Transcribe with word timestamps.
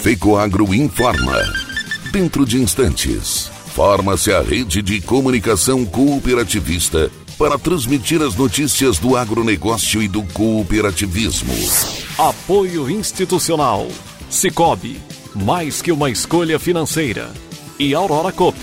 FECOAGRO 0.00 0.74
informa. 0.74 1.38
Dentro 2.10 2.46
de 2.46 2.56
instantes, 2.56 3.50
forma-se 3.74 4.32
a 4.32 4.40
rede 4.40 4.80
de 4.80 4.98
comunicação 4.98 5.84
cooperativista 5.84 7.10
para 7.36 7.58
transmitir 7.58 8.22
as 8.22 8.34
notícias 8.34 8.98
do 8.98 9.14
agronegócio 9.14 10.02
e 10.02 10.08
do 10.08 10.22
cooperativismo. 10.22 11.52
Apoio 12.16 12.88
institucional. 12.90 13.86
Cicobi, 14.30 14.98
mais 15.34 15.82
que 15.82 15.92
uma 15.92 16.08
escolha 16.08 16.58
financeira. 16.58 17.30
E 17.78 17.94
Aurora 17.94 18.32
Cop. 18.32 18.58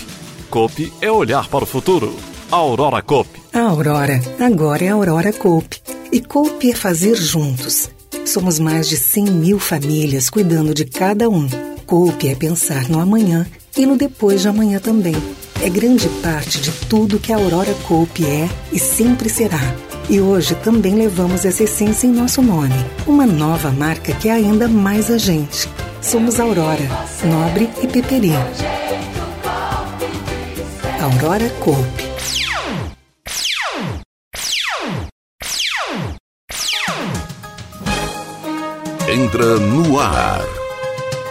Cop 0.49 0.93
é 0.99 1.11
olhar 1.11 1.47
para 1.49 1.65
o 1.65 1.67
futuro. 1.67 2.15
Aurora 2.49 3.03
Cop. 3.03 3.29
A 3.53 3.59
Aurora, 3.59 4.19
agora 4.39 4.83
é 4.83 4.89
Aurora 4.89 5.31
Cop. 5.31 5.67
E 6.11 6.19
Cop 6.19 6.67
é 6.67 6.73
fazer 6.73 7.15
juntos. 7.15 7.91
Somos 8.27 8.59
mais 8.59 8.89
de 8.89 8.97
100 8.97 9.23
mil 9.31 9.57
famílias 9.57 10.29
cuidando 10.29 10.73
de 10.73 10.83
cada 10.83 11.29
um. 11.29 11.47
Cop 11.85 12.27
é 12.27 12.35
pensar 12.35 12.89
no 12.89 12.99
amanhã 12.99 13.47
e 13.77 13.85
no 13.85 13.95
depois 13.97 14.41
de 14.41 14.49
amanhã 14.49 14.79
também 14.79 15.15
é 15.61 15.69
grande 15.69 16.09
parte 16.21 16.59
de 16.59 16.71
tudo 16.87 17.19
que 17.19 17.31
a 17.31 17.37
Aurora 17.37 17.73
Cope 17.87 18.25
é 18.25 18.49
e 18.71 18.77
sempre 18.77 19.29
será. 19.29 19.59
E 20.09 20.19
hoje 20.19 20.55
também 20.55 20.95
levamos 20.95 21.45
essa 21.45 21.63
essência 21.63 22.05
em 22.05 22.11
nosso 22.11 22.41
nome, 22.41 22.75
uma 23.07 23.25
nova 23.25 23.71
marca 23.71 24.13
que 24.13 24.27
é 24.27 24.33
ainda 24.33 24.67
mais 24.67 25.09
a 25.09 25.17
gente. 25.17 25.69
Somos 26.01 26.37
Aurora, 26.37 26.85
Nobre 27.23 27.69
e 27.81 27.87
Peperi. 27.87 28.33
Aurora 31.01 31.49
Cope. 31.61 32.06
Entra 39.27 39.59
no 39.59 39.99
ar. 39.99 40.41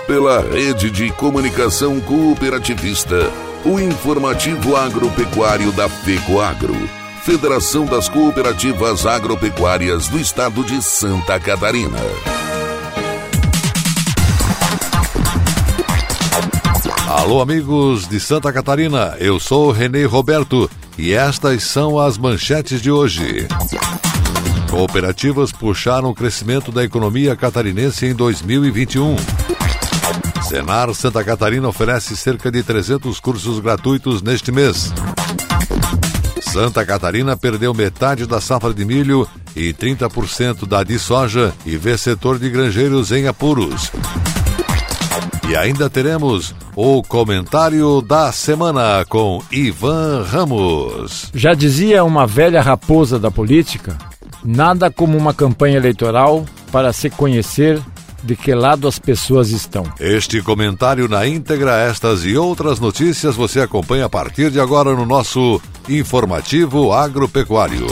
Pela 0.06 0.42
rede 0.42 0.90
de 0.90 1.10
comunicação 1.12 1.98
cooperativista 1.98 3.32
o 3.64 3.80
informativo 3.80 4.76
agropecuário 4.76 5.72
da 5.72 5.88
FECOAGRO, 5.88 6.76
Federação 7.22 7.86
das 7.86 8.06
Cooperativas 8.06 9.06
Agropecuárias 9.06 10.08
do 10.08 10.18
Estado 10.18 10.62
de 10.62 10.82
Santa 10.82 11.40
Catarina. 11.40 11.96
Alô, 17.08 17.40
amigos 17.40 18.06
de 18.06 18.20
Santa 18.20 18.52
Catarina, 18.52 19.16
eu 19.18 19.40
sou 19.40 19.70
Renê 19.70 20.04
Roberto 20.04 20.70
e 20.98 21.14
estas 21.14 21.62
são 21.62 21.98
as 21.98 22.18
manchetes 22.18 22.82
de 22.82 22.90
hoje. 22.90 23.48
Cooperativas 24.70 25.52
puxaram 25.52 26.10
o 26.10 26.14
crescimento 26.14 26.70
da 26.70 26.84
economia 26.84 27.34
catarinense 27.36 28.06
em 28.06 28.14
2021. 28.14 29.16
Senar 30.48 30.92
Santa 30.94 31.24
Catarina 31.24 31.68
oferece 31.68 32.16
cerca 32.16 32.50
de 32.50 32.62
300 32.62 33.18
cursos 33.20 33.58
gratuitos 33.58 34.22
neste 34.22 34.52
mês. 34.52 34.92
Santa 36.40 36.86
Catarina 36.86 37.36
perdeu 37.36 37.74
metade 37.74 38.26
da 38.26 38.40
safra 38.40 38.72
de 38.72 38.84
milho 38.84 39.28
e 39.54 39.72
30% 39.72 40.66
da 40.66 40.82
de 40.82 40.98
soja 40.98 41.52
e 41.64 41.76
vê 41.76 41.98
setor 41.98 42.38
de 42.38 42.48
granjeiros 42.48 43.12
em 43.12 43.26
apuros. 43.26 43.90
E 45.48 45.56
ainda 45.56 45.88
teremos 45.88 46.54
o 46.74 47.02
comentário 47.02 48.00
da 48.02 48.32
semana 48.32 49.04
com 49.08 49.42
Ivan 49.50 50.24
Ramos. 50.24 51.30
Já 51.34 51.54
dizia 51.54 52.02
uma 52.04 52.26
velha 52.26 52.60
raposa 52.60 53.18
da 53.18 53.30
política: 53.30 53.96
nada 54.44 54.90
como 54.90 55.16
uma 55.16 55.34
campanha 55.34 55.76
eleitoral 55.76 56.44
para 56.70 56.92
se 56.92 57.10
conhecer 57.10 57.80
de 58.22 58.34
que 58.34 58.54
lado 58.54 58.88
as 58.88 58.98
pessoas 58.98 59.50
estão. 59.50 59.84
Este 60.00 60.42
comentário 60.42 61.08
na 61.08 61.26
íntegra, 61.26 61.78
estas 61.78 62.24
e 62.24 62.36
outras 62.36 62.80
notícias 62.80 63.36
você 63.36 63.60
acompanha 63.60 64.06
a 64.06 64.10
partir 64.10 64.50
de 64.50 64.60
agora 64.60 64.94
no 64.94 65.06
nosso 65.06 65.60
informativo 65.88 66.92
agropecuário. 66.92 67.86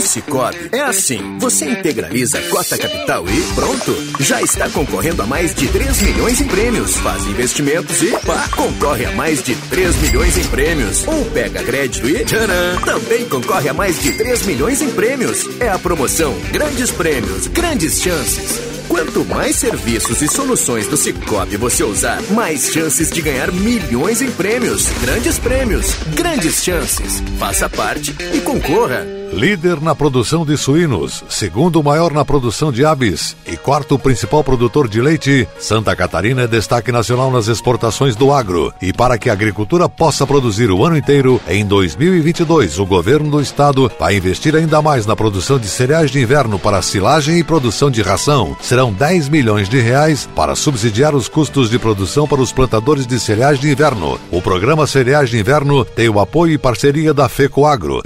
No 0.00 0.06
Cicobi 0.06 0.70
é 0.72 0.80
assim. 0.80 1.36
Você 1.40 1.66
integraliza 1.66 2.38
a 2.38 2.42
cota 2.48 2.78
capital 2.78 3.22
e 3.28 3.54
pronto. 3.54 3.94
Já 4.18 4.40
está 4.40 4.66
concorrendo 4.70 5.20
a 5.20 5.26
mais 5.26 5.54
de 5.54 5.68
3 5.68 6.00
milhões 6.00 6.40
em 6.40 6.46
prêmios. 6.46 6.96
Faz 6.96 7.26
investimentos 7.26 8.02
e 8.02 8.10
pá, 8.24 8.48
concorre 8.56 9.04
a 9.04 9.12
mais 9.12 9.42
de 9.42 9.54
3 9.54 9.96
milhões 9.96 10.38
em 10.38 10.44
prêmios. 10.44 11.06
Ou 11.06 11.22
pega 11.26 11.62
crédito 11.62 12.08
e 12.08 12.24
tcharam, 12.24 12.80
também 12.82 13.28
concorre 13.28 13.68
a 13.68 13.74
mais 13.74 14.00
de 14.00 14.12
3 14.14 14.46
milhões 14.46 14.80
em 14.80 14.90
prêmios. 14.90 15.46
É 15.60 15.68
a 15.68 15.78
promoção 15.78 16.34
Grandes 16.50 16.90
Prêmios, 16.90 17.46
Grandes 17.48 18.00
Chances. 18.00 18.58
Quanto 18.88 19.22
mais 19.26 19.56
serviços 19.56 20.22
e 20.22 20.28
soluções 20.28 20.88
do 20.88 20.96
Cicobi 20.96 21.58
você 21.58 21.84
usar, 21.84 22.22
mais 22.30 22.72
chances 22.72 23.10
de 23.10 23.20
ganhar 23.20 23.52
milhões 23.52 24.22
em 24.22 24.30
prêmios. 24.30 24.88
Grandes 25.02 25.38
prêmios, 25.38 25.94
grandes 26.14 26.64
chances. 26.64 27.22
Faça 27.38 27.68
parte 27.68 28.16
e 28.32 28.40
concorra. 28.40 29.19
Líder 29.32 29.80
na 29.80 29.94
produção 29.94 30.44
de 30.44 30.56
suínos, 30.56 31.22
segundo 31.28 31.82
maior 31.84 32.12
na 32.12 32.24
produção 32.24 32.72
de 32.72 32.84
aves 32.84 33.36
e 33.46 33.56
quarto 33.56 33.96
principal 33.96 34.42
produtor 34.42 34.88
de 34.88 35.00
leite, 35.00 35.46
Santa 35.56 35.94
Catarina 35.94 36.42
é 36.42 36.46
destaque 36.48 36.90
nacional 36.90 37.30
nas 37.30 37.46
exportações 37.46 38.16
do 38.16 38.32
agro. 38.32 38.74
E 38.82 38.92
para 38.92 39.16
que 39.16 39.30
a 39.30 39.32
agricultura 39.32 39.88
possa 39.88 40.26
produzir 40.26 40.70
o 40.72 40.84
ano 40.84 40.96
inteiro, 40.96 41.40
em 41.48 41.64
2022 41.64 42.80
o 42.80 42.84
governo 42.84 43.30
do 43.30 43.40
estado 43.40 43.90
vai 44.00 44.16
investir 44.16 44.56
ainda 44.56 44.82
mais 44.82 45.06
na 45.06 45.14
produção 45.14 45.60
de 45.60 45.68
cereais 45.68 46.10
de 46.10 46.20
inverno 46.20 46.58
para 46.58 46.82
silagem 46.82 47.38
e 47.38 47.44
produção 47.44 47.88
de 47.88 48.02
ração. 48.02 48.56
Serão 48.60 48.92
10 48.92 49.28
milhões 49.28 49.68
de 49.68 49.80
reais 49.80 50.28
para 50.34 50.56
subsidiar 50.56 51.14
os 51.14 51.28
custos 51.28 51.70
de 51.70 51.78
produção 51.78 52.26
para 52.26 52.40
os 52.40 52.52
plantadores 52.52 53.06
de 53.06 53.18
cereais 53.20 53.60
de 53.60 53.70
inverno. 53.70 54.18
O 54.30 54.42
programa 54.42 54.88
Cereais 54.88 55.30
de 55.30 55.38
Inverno 55.38 55.84
tem 55.84 56.08
o 56.08 56.18
apoio 56.18 56.54
e 56.54 56.58
parceria 56.58 57.14
da 57.14 57.28
FECOAGRO. 57.28 58.02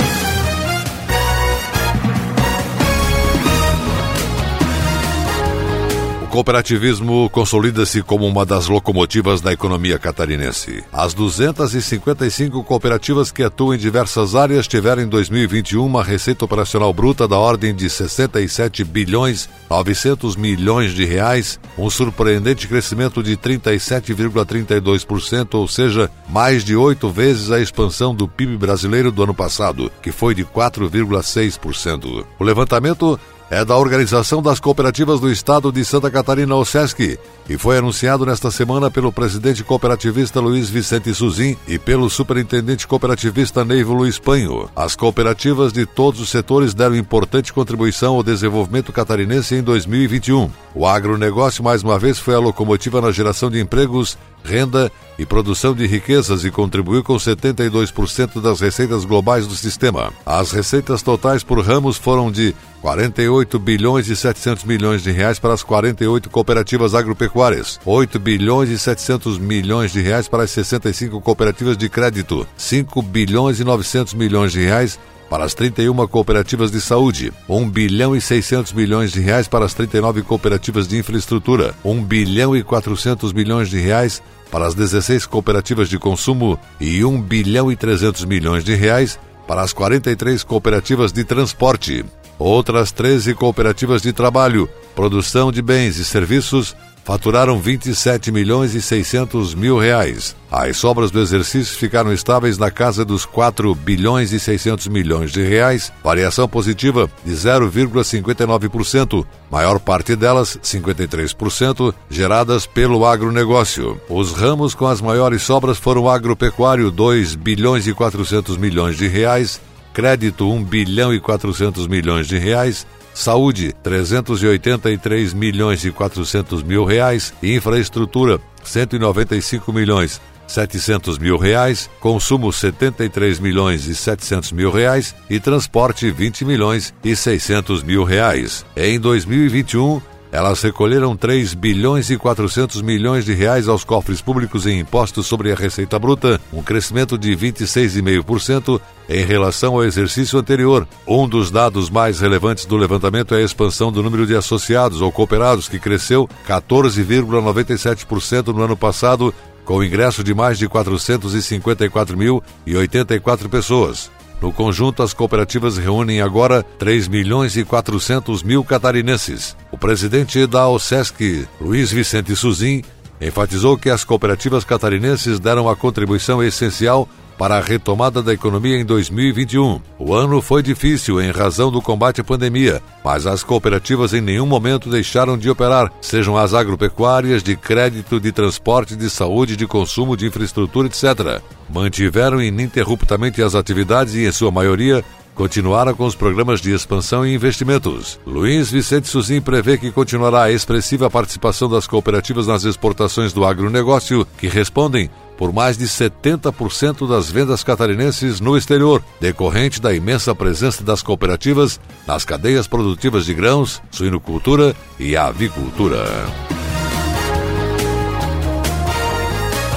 Cooperativismo 6.34 7.30
consolida-se 7.30 8.02
como 8.02 8.26
uma 8.26 8.44
das 8.44 8.66
locomotivas 8.66 9.40
da 9.40 9.52
economia 9.52 10.00
catarinense. 10.00 10.82
As 10.92 11.14
255 11.14 12.64
cooperativas 12.64 13.30
que 13.30 13.44
atuam 13.44 13.74
em 13.74 13.78
diversas 13.78 14.34
áreas 14.34 14.66
tiveram 14.66 15.02
em 15.02 15.06
2021 15.06 15.86
uma 15.86 16.02
receita 16.02 16.44
operacional 16.44 16.92
bruta 16.92 17.28
da 17.28 17.38
ordem 17.38 17.72
de 17.72 17.88
67 17.88 18.82
bilhões 18.82 19.48
900 19.70 20.34
milhões 20.34 20.92
de 20.92 21.04
reais, 21.04 21.60
um 21.78 21.88
surpreendente 21.88 22.66
crescimento 22.66 23.22
de 23.22 23.36
37,32%, 23.36 25.54
ou 25.54 25.68
seja, 25.68 26.10
mais 26.28 26.64
de 26.64 26.74
oito 26.74 27.08
vezes 27.10 27.52
a 27.52 27.60
expansão 27.60 28.12
do 28.14 28.26
PIB 28.26 28.56
brasileiro 28.56 29.12
do 29.12 29.22
ano 29.22 29.34
passado, 29.34 29.92
que 30.02 30.10
foi 30.10 30.34
de 30.34 30.44
4,6%. 30.44 32.24
O 32.38 32.44
levantamento 32.44 33.20
é 33.50 33.64
da 33.64 33.76
Organização 33.76 34.42
das 34.42 34.58
Cooperativas 34.58 35.20
do 35.20 35.30
Estado 35.30 35.70
de 35.70 35.84
Santa 35.84 36.10
Catarina, 36.10 36.56
OSESC, 36.56 37.18
e 37.48 37.58
foi 37.58 37.78
anunciado 37.78 38.24
nesta 38.24 38.50
semana 38.50 38.90
pelo 38.90 39.12
presidente 39.12 39.62
cooperativista 39.62 40.40
Luiz 40.40 40.70
Vicente 40.70 41.14
Suzin 41.14 41.56
e 41.68 41.78
pelo 41.78 42.08
superintendente 42.08 42.86
cooperativista 42.86 43.64
Neivo 43.64 43.92
Luiz 43.92 44.18
Panho. 44.18 44.68
As 44.74 44.96
cooperativas 44.96 45.72
de 45.72 45.84
todos 45.84 46.20
os 46.20 46.30
setores 46.30 46.72
deram 46.72 46.96
importante 46.96 47.52
contribuição 47.52 48.14
ao 48.14 48.22
desenvolvimento 48.22 48.92
catarinense 48.92 49.54
em 49.54 49.62
2021. 49.62 50.50
O 50.74 50.86
agronegócio, 50.86 51.62
mais 51.62 51.82
uma 51.82 51.98
vez, 51.98 52.18
foi 52.18 52.34
a 52.34 52.40
locomotiva 52.40 53.00
na 53.00 53.12
geração 53.12 53.50
de 53.50 53.60
empregos, 53.60 54.16
renda 54.42 54.90
e 55.18 55.24
produção 55.24 55.74
de 55.74 55.86
riquezas 55.86 56.44
e 56.44 56.50
contribuiu 56.50 57.04
com 57.04 57.14
72% 57.14 58.40
das 58.40 58.60
receitas 58.60 59.04
globais 59.04 59.46
do 59.46 59.54
sistema. 59.54 60.12
As 60.26 60.50
receitas 60.50 61.02
totais 61.02 61.44
por 61.44 61.60
ramos 61.60 61.96
foram 61.96 62.32
de 62.32 62.54
48 62.84 63.58
bilhões 63.58 64.10
e 64.10 64.14
700 64.14 64.64
milhões 64.64 65.02
de 65.02 65.10
reais 65.10 65.38
para 65.38 65.54
as 65.54 65.62
48 65.62 66.28
cooperativas 66.28 66.94
agropecuárias, 66.94 67.80
8 67.82 68.18
bilhões 68.18 68.68
e 68.68 68.78
700 68.78 69.38
milhões 69.38 69.90
de 69.90 70.02
reais 70.02 70.28
para 70.28 70.42
as 70.42 70.50
65 70.50 71.18
cooperativas 71.22 71.78
de 71.78 71.88
crédito, 71.88 72.46
5 72.58 73.00
bilhões 73.00 73.58
e 73.58 73.64
900 73.64 74.12
milhões 74.12 74.52
de 74.52 74.60
reais 74.60 75.00
para 75.30 75.44
as 75.44 75.54
31 75.54 76.06
cooperativas 76.06 76.70
de 76.70 76.78
saúde, 76.78 77.32
1 77.48 77.70
bilhão 77.70 78.14
e 78.14 78.20
600 78.20 78.74
milhões 78.74 79.12
de 79.12 79.20
reais 79.20 79.48
para 79.48 79.64
as 79.64 79.72
39 79.72 80.20
cooperativas 80.20 80.86
de 80.86 80.98
infraestrutura, 80.98 81.74
1 81.82 82.04
bilhão 82.04 82.54
e 82.54 82.62
400 82.62 83.32
milhões 83.32 83.70
de 83.70 83.78
reais 83.78 84.22
para 84.50 84.66
as 84.66 84.74
16 84.74 85.24
cooperativas 85.24 85.88
de 85.88 85.98
consumo. 85.98 86.60
E 86.78 87.02
1 87.02 87.22
bilhão 87.22 87.72
e 87.72 87.76
300 87.76 88.26
milhões 88.26 88.62
de 88.62 88.74
reais 88.74 89.18
para 89.46 89.62
as 89.62 89.72
43 89.72 90.44
cooperativas 90.44 91.12
de 91.12 91.24
transporte. 91.24 92.04
Outras 92.38 92.92
13 92.92 93.34
cooperativas 93.34 94.02
de 94.02 94.12
trabalho, 94.12 94.68
produção 94.94 95.52
de 95.52 95.62
bens 95.62 95.96
e 95.98 96.04
serviços 96.04 96.74
faturaram 97.04 97.60
27 97.60 98.32
milhões 98.32 98.74
e 98.74 98.80
600 98.80 99.54
mil 99.54 99.78
reais. 99.78 100.34
As 100.50 100.76
sobras 100.78 101.10
do 101.10 101.20
exercício 101.20 101.76
ficaram 101.76 102.12
estáveis 102.12 102.56
na 102.56 102.70
casa 102.70 103.04
dos 103.04 103.26
4 103.26 103.74
bilhões 103.74 104.32
e 104.32 104.40
600 104.40 104.88
milhões 104.88 105.30
de 105.30 105.42
reais, 105.42 105.92
variação 106.02 106.48
positiva 106.48 107.10
de 107.24 107.32
0,59%, 107.32 109.26
maior 109.50 109.78
parte 109.78 110.16
delas, 110.16 110.58
53%, 110.62 111.92
geradas 112.08 112.66
pelo 112.66 113.04
agronegócio. 113.04 114.00
Os 114.08 114.32
ramos 114.32 114.74
com 114.74 114.86
as 114.86 115.00
maiores 115.00 115.42
sobras 115.42 115.76
foram 115.76 116.08
agropecuário, 116.08 116.90
2 116.90 117.34
bilhões 117.34 117.86
e 117.86 117.92
400 117.92 118.56
milhões 118.56 118.96
de 118.96 119.06
reais, 119.08 119.60
crédito 119.94 120.50
1 120.50 120.64
bilhão 120.64 121.14
e 121.14 121.20
400 121.20 121.86
milhões 121.86 122.26
de 122.26 122.36
reais, 122.36 122.84
saúde 123.14 123.72
383 123.82 125.32
milhões 125.32 125.84
e 125.84 125.92
400 125.92 126.64
mil 126.64 126.84
reais. 126.84 127.32
Infraestrutura 127.42 128.40
195 128.64 129.72
milhões 129.72 130.20
700 130.46 131.18
mil 131.18 131.38
reais, 131.38 131.88
consumo 132.00 132.52
73 132.52 133.38
milhões 133.38 133.86
e 133.86 133.94
700 133.94 134.52
mil 134.52 134.70
reais. 134.70 135.14
E 135.28 135.40
transporte 135.40 136.10
20 136.10 136.44
milhões 136.44 136.92
e 137.02 137.16
600 137.16 137.82
mil 137.82 138.04
reais. 138.04 138.64
Em 138.76 138.98
2021, 138.98 140.00
elas 140.34 140.60
recolheram 140.60 141.16
3 141.16 141.54
bilhões 141.54 142.10
e 142.10 142.16
400 142.16 142.82
milhões 142.82 143.24
de 143.24 143.32
reais 143.32 143.68
aos 143.68 143.84
cofres 143.84 144.20
públicos 144.20 144.66
em 144.66 144.80
impostos 144.80 145.28
sobre 145.28 145.52
a 145.52 145.54
receita 145.54 145.96
bruta, 145.96 146.40
um 146.52 146.60
crescimento 146.60 147.16
de 147.16 147.36
26,5% 147.36 148.80
em 149.08 149.24
relação 149.24 149.74
ao 149.74 149.84
exercício 149.84 150.36
anterior. 150.36 150.88
Um 151.06 151.28
dos 151.28 151.52
dados 151.52 151.88
mais 151.88 152.18
relevantes 152.18 152.64
do 152.64 152.76
levantamento 152.76 153.32
é 153.32 153.38
a 153.38 153.44
expansão 153.44 153.92
do 153.92 154.02
número 154.02 154.26
de 154.26 154.34
associados 154.34 155.00
ou 155.00 155.12
cooperados, 155.12 155.68
que 155.68 155.78
cresceu 155.78 156.28
14,97% 156.48 158.48
no 158.48 158.64
ano 158.64 158.76
passado, 158.76 159.32
com 159.64 159.76
o 159.76 159.84
ingresso 159.84 160.24
de 160.24 160.34
mais 160.34 160.58
de 160.58 160.68
454.084 160.68 163.48
pessoas. 163.48 164.10
No 164.44 164.52
conjunto, 164.52 165.02
as 165.02 165.14
cooperativas 165.14 165.78
reúnem 165.78 166.20
agora 166.20 166.62
3 166.62 167.08
milhões 167.08 167.56
e 167.56 167.64
400 167.64 168.42
mil 168.42 168.62
catarinenses. 168.62 169.56
O 169.72 169.78
presidente 169.78 170.46
da 170.46 170.68
OSESC, 170.68 171.48
Luiz 171.58 171.90
Vicente 171.90 172.36
Suzin, 172.36 172.82
enfatizou 173.18 173.78
que 173.78 173.88
as 173.88 174.04
cooperativas 174.04 174.62
catarinenses 174.62 175.40
deram 175.40 175.66
a 175.66 175.74
contribuição 175.74 176.42
essencial 176.42 177.08
para 177.38 177.56
a 177.56 177.60
retomada 177.60 178.22
da 178.22 178.32
economia 178.32 178.76
em 178.76 178.84
2021. 178.84 179.80
O 179.98 180.14
ano 180.14 180.40
foi 180.40 180.62
difícil 180.62 181.20
em 181.20 181.30
razão 181.30 181.70
do 181.70 181.82
combate 181.82 182.20
à 182.20 182.24
pandemia, 182.24 182.80
mas 183.04 183.26
as 183.26 183.42
cooperativas 183.42 184.12
em 184.14 184.20
nenhum 184.20 184.46
momento 184.46 184.90
deixaram 184.90 185.36
de 185.36 185.50
operar, 185.50 185.92
sejam 186.00 186.36
as 186.36 186.54
agropecuárias, 186.54 187.42
de 187.42 187.56
crédito, 187.56 188.20
de 188.20 188.32
transporte, 188.32 188.96
de 188.96 189.10
saúde, 189.10 189.56
de 189.56 189.66
consumo, 189.66 190.16
de 190.16 190.26
infraestrutura, 190.26 190.88
etc. 190.88 191.42
Mantiveram 191.68 192.42
ininterruptamente 192.42 193.42
as 193.42 193.54
atividades 193.54 194.14
e, 194.14 194.26
em 194.26 194.32
sua 194.32 194.50
maioria, 194.50 195.04
continuaram 195.34 195.94
com 195.94 196.04
os 196.04 196.14
programas 196.14 196.60
de 196.60 196.72
expansão 196.72 197.26
e 197.26 197.34
investimentos. 197.34 198.18
Luiz 198.24 198.70
Vicente 198.70 199.08
Suzin 199.08 199.40
prevê 199.40 199.76
que 199.76 199.90
continuará 199.90 200.44
a 200.44 200.52
expressiva 200.52 201.10
participação 201.10 201.68
das 201.68 201.86
cooperativas 201.86 202.46
nas 202.46 202.64
exportações 202.64 203.32
do 203.32 203.44
agronegócio, 203.44 204.26
que 204.38 204.46
respondem 204.46 205.10
por 205.36 205.52
mais 205.52 205.76
de 205.76 205.86
70% 205.86 207.08
das 207.08 207.30
vendas 207.30 207.64
catarinenses 207.64 208.40
no 208.40 208.56
exterior, 208.56 209.02
decorrente 209.20 209.80
da 209.80 209.94
imensa 209.94 210.34
presença 210.34 210.82
das 210.82 211.02
cooperativas 211.02 211.80
nas 212.06 212.24
cadeias 212.24 212.66
produtivas 212.66 213.24
de 213.24 213.34
grãos, 213.34 213.82
suinocultura 213.90 214.74
e 214.98 215.16
avicultura. 215.16 216.04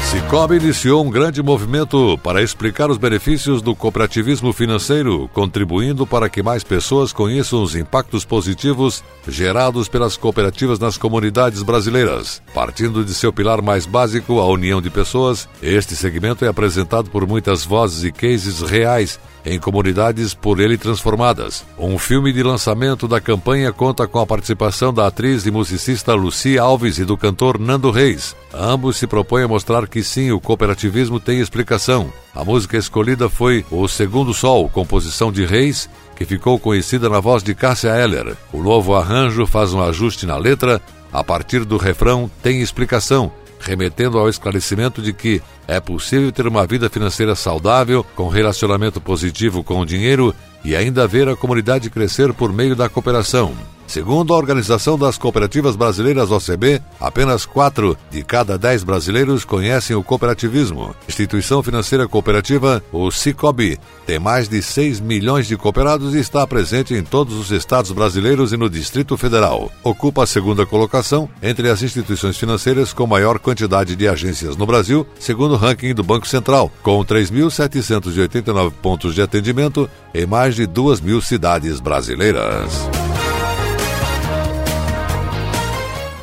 Cicobi 0.09 0.55
iniciou 0.55 1.05
um 1.05 1.09
grande 1.09 1.43
movimento 1.43 2.17
para 2.23 2.41
explicar 2.41 2.89
os 2.89 2.97
benefícios 2.97 3.61
do 3.61 3.75
cooperativismo 3.75 4.53
financeiro, 4.53 5.29
contribuindo 5.33 6.07
para 6.07 6.29
que 6.29 6.41
mais 6.41 6.63
pessoas 6.63 7.11
conheçam 7.11 7.61
os 7.61 7.75
impactos 7.75 8.23
positivos 8.23 9.03
gerados 9.27 9.89
pelas 9.89 10.15
cooperativas 10.15 10.79
nas 10.79 10.97
comunidades 10.97 11.61
brasileiras. 11.61 12.41
Partindo 12.53 13.03
de 13.03 13.13
seu 13.13 13.33
pilar 13.33 13.61
mais 13.61 13.85
básico, 13.85 14.39
a 14.39 14.47
união 14.47 14.81
de 14.81 14.89
pessoas, 14.89 15.47
este 15.61 15.93
segmento 15.93 16.45
é 16.45 16.47
apresentado 16.47 17.09
por 17.09 17.27
muitas 17.27 17.65
vozes 17.65 18.05
e 18.05 18.11
cases 18.11 18.61
reais 18.61 19.19
em 19.47 19.59
comunidades 19.59 20.33
por 20.33 20.59
ele 20.59 20.77
transformadas. 20.77 21.65
Um 21.77 21.97
filme 21.97 22.33
de 22.33 22.43
lançamento 22.43 23.07
da 23.07 23.21
campanha 23.21 23.71
conta 23.71 24.07
com 24.07 24.19
a 24.19 24.25
participação 24.25 24.93
da 24.93 25.07
atriz 25.07 25.45
e 25.45 25.51
musicista 25.51 26.13
Lucia 26.13 26.61
Alves 26.61 26.97
e 26.97 27.05
do 27.05 27.17
cantor 27.17 27.59
Nando 27.59 27.89
Reis. 27.89 28.35
Ambos 28.53 28.97
se 28.97 29.07
propõem 29.07 29.43
a 29.43 29.47
mostrar 29.47 29.87
que 29.87 30.03
sim, 30.03 30.31
o 30.31 30.39
cooperativismo 30.39 31.19
tem 31.19 31.39
explicação. 31.39 32.11
A 32.35 32.43
música 32.43 32.77
escolhida 32.77 33.29
foi 33.29 33.65
O 33.71 33.87
Segundo 33.87 34.33
Sol, 34.33 34.69
composição 34.69 35.31
de 35.31 35.45
Reis, 35.45 35.89
que 36.15 36.25
ficou 36.25 36.59
conhecida 36.59 37.07
na 37.09 37.19
voz 37.19 37.43
de 37.43 37.53
Cássia 37.53 37.89
Eller. 37.89 38.35
O 38.51 38.61
novo 38.61 38.95
arranjo 38.95 39.45
faz 39.45 39.73
um 39.73 39.81
ajuste 39.81 40.25
na 40.25 40.37
letra, 40.37 40.81
a 41.11 41.23
partir 41.23 41.63
do 41.63 41.77
refrão 41.77 42.29
tem 42.41 42.61
explicação, 42.61 43.31
remetendo 43.59 44.17
ao 44.17 44.29
esclarecimento 44.29 45.01
de 45.01 45.13
que 45.13 45.41
é 45.67 45.79
possível 45.79 46.31
ter 46.31 46.47
uma 46.47 46.65
vida 46.65 46.89
financeira 46.89 47.35
saudável, 47.35 48.05
com 48.15 48.27
relacionamento 48.27 49.01
positivo 49.01 49.63
com 49.63 49.79
o 49.79 49.85
dinheiro 49.85 50.33
e 50.63 50.75
ainda 50.75 51.07
ver 51.07 51.27
a 51.29 51.35
comunidade 51.35 51.89
crescer 51.89 52.33
por 52.33 52.51
meio 52.51 52.75
da 52.75 52.89
cooperação. 52.89 53.53
Segundo 53.87 54.33
a 54.33 54.37
Organização 54.37 54.99
das 54.99 55.17
Cooperativas 55.17 55.77
Brasileiras 55.77 56.29
OCB, 56.29 56.81
apenas 56.99 57.45
4 57.45 57.97
de 58.11 58.21
cada 58.21 58.57
10 58.57 58.83
brasileiros 58.83 59.45
conhecem 59.45 59.95
o 59.95 60.03
cooperativismo. 60.03 60.93
Instituição 61.07 61.63
financeira 61.63 62.05
cooperativa, 62.05 62.83
o 62.91 63.09
Cicobi, 63.09 63.79
tem 64.05 64.19
mais 64.19 64.49
de 64.49 64.61
6 64.61 64.99
milhões 64.99 65.47
de 65.47 65.55
cooperados 65.55 66.13
e 66.13 66.19
está 66.19 66.45
presente 66.45 66.93
em 66.93 67.01
todos 67.01 67.35
os 67.35 67.49
estados 67.49 67.91
brasileiros 67.93 68.51
e 68.51 68.57
no 68.57 68.69
Distrito 68.69 69.15
Federal. 69.15 69.71
Ocupa 69.81 70.23
a 70.23 70.27
segunda 70.27 70.65
colocação 70.65 71.29
entre 71.41 71.69
as 71.69 71.81
instituições 71.81 72.37
financeiras 72.37 72.91
com 72.91 73.07
maior 73.07 73.39
quantidade 73.39 73.95
de 73.95 74.07
agências 74.07 74.57
no 74.57 74.65
Brasil, 74.65 75.07
segundo 75.17 75.53
o 75.53 75.57
ranking 75.57 75.93
do 75.93 76.03
Banco 76.03 76.27
Central, 76.27 76.69
com 76.83 76.99
3.789 77.05 78.71
pontos 78.81 79.15
de 79.15 79.21
atendimento 79.21 79.89
em 80.13 80.25
mais 80.25 80.55
de 80.55 80.67
2 80.67 80.99
mil 80.99 81.21
cidades 81.21 81.79
brasileiras. 81.79 82.96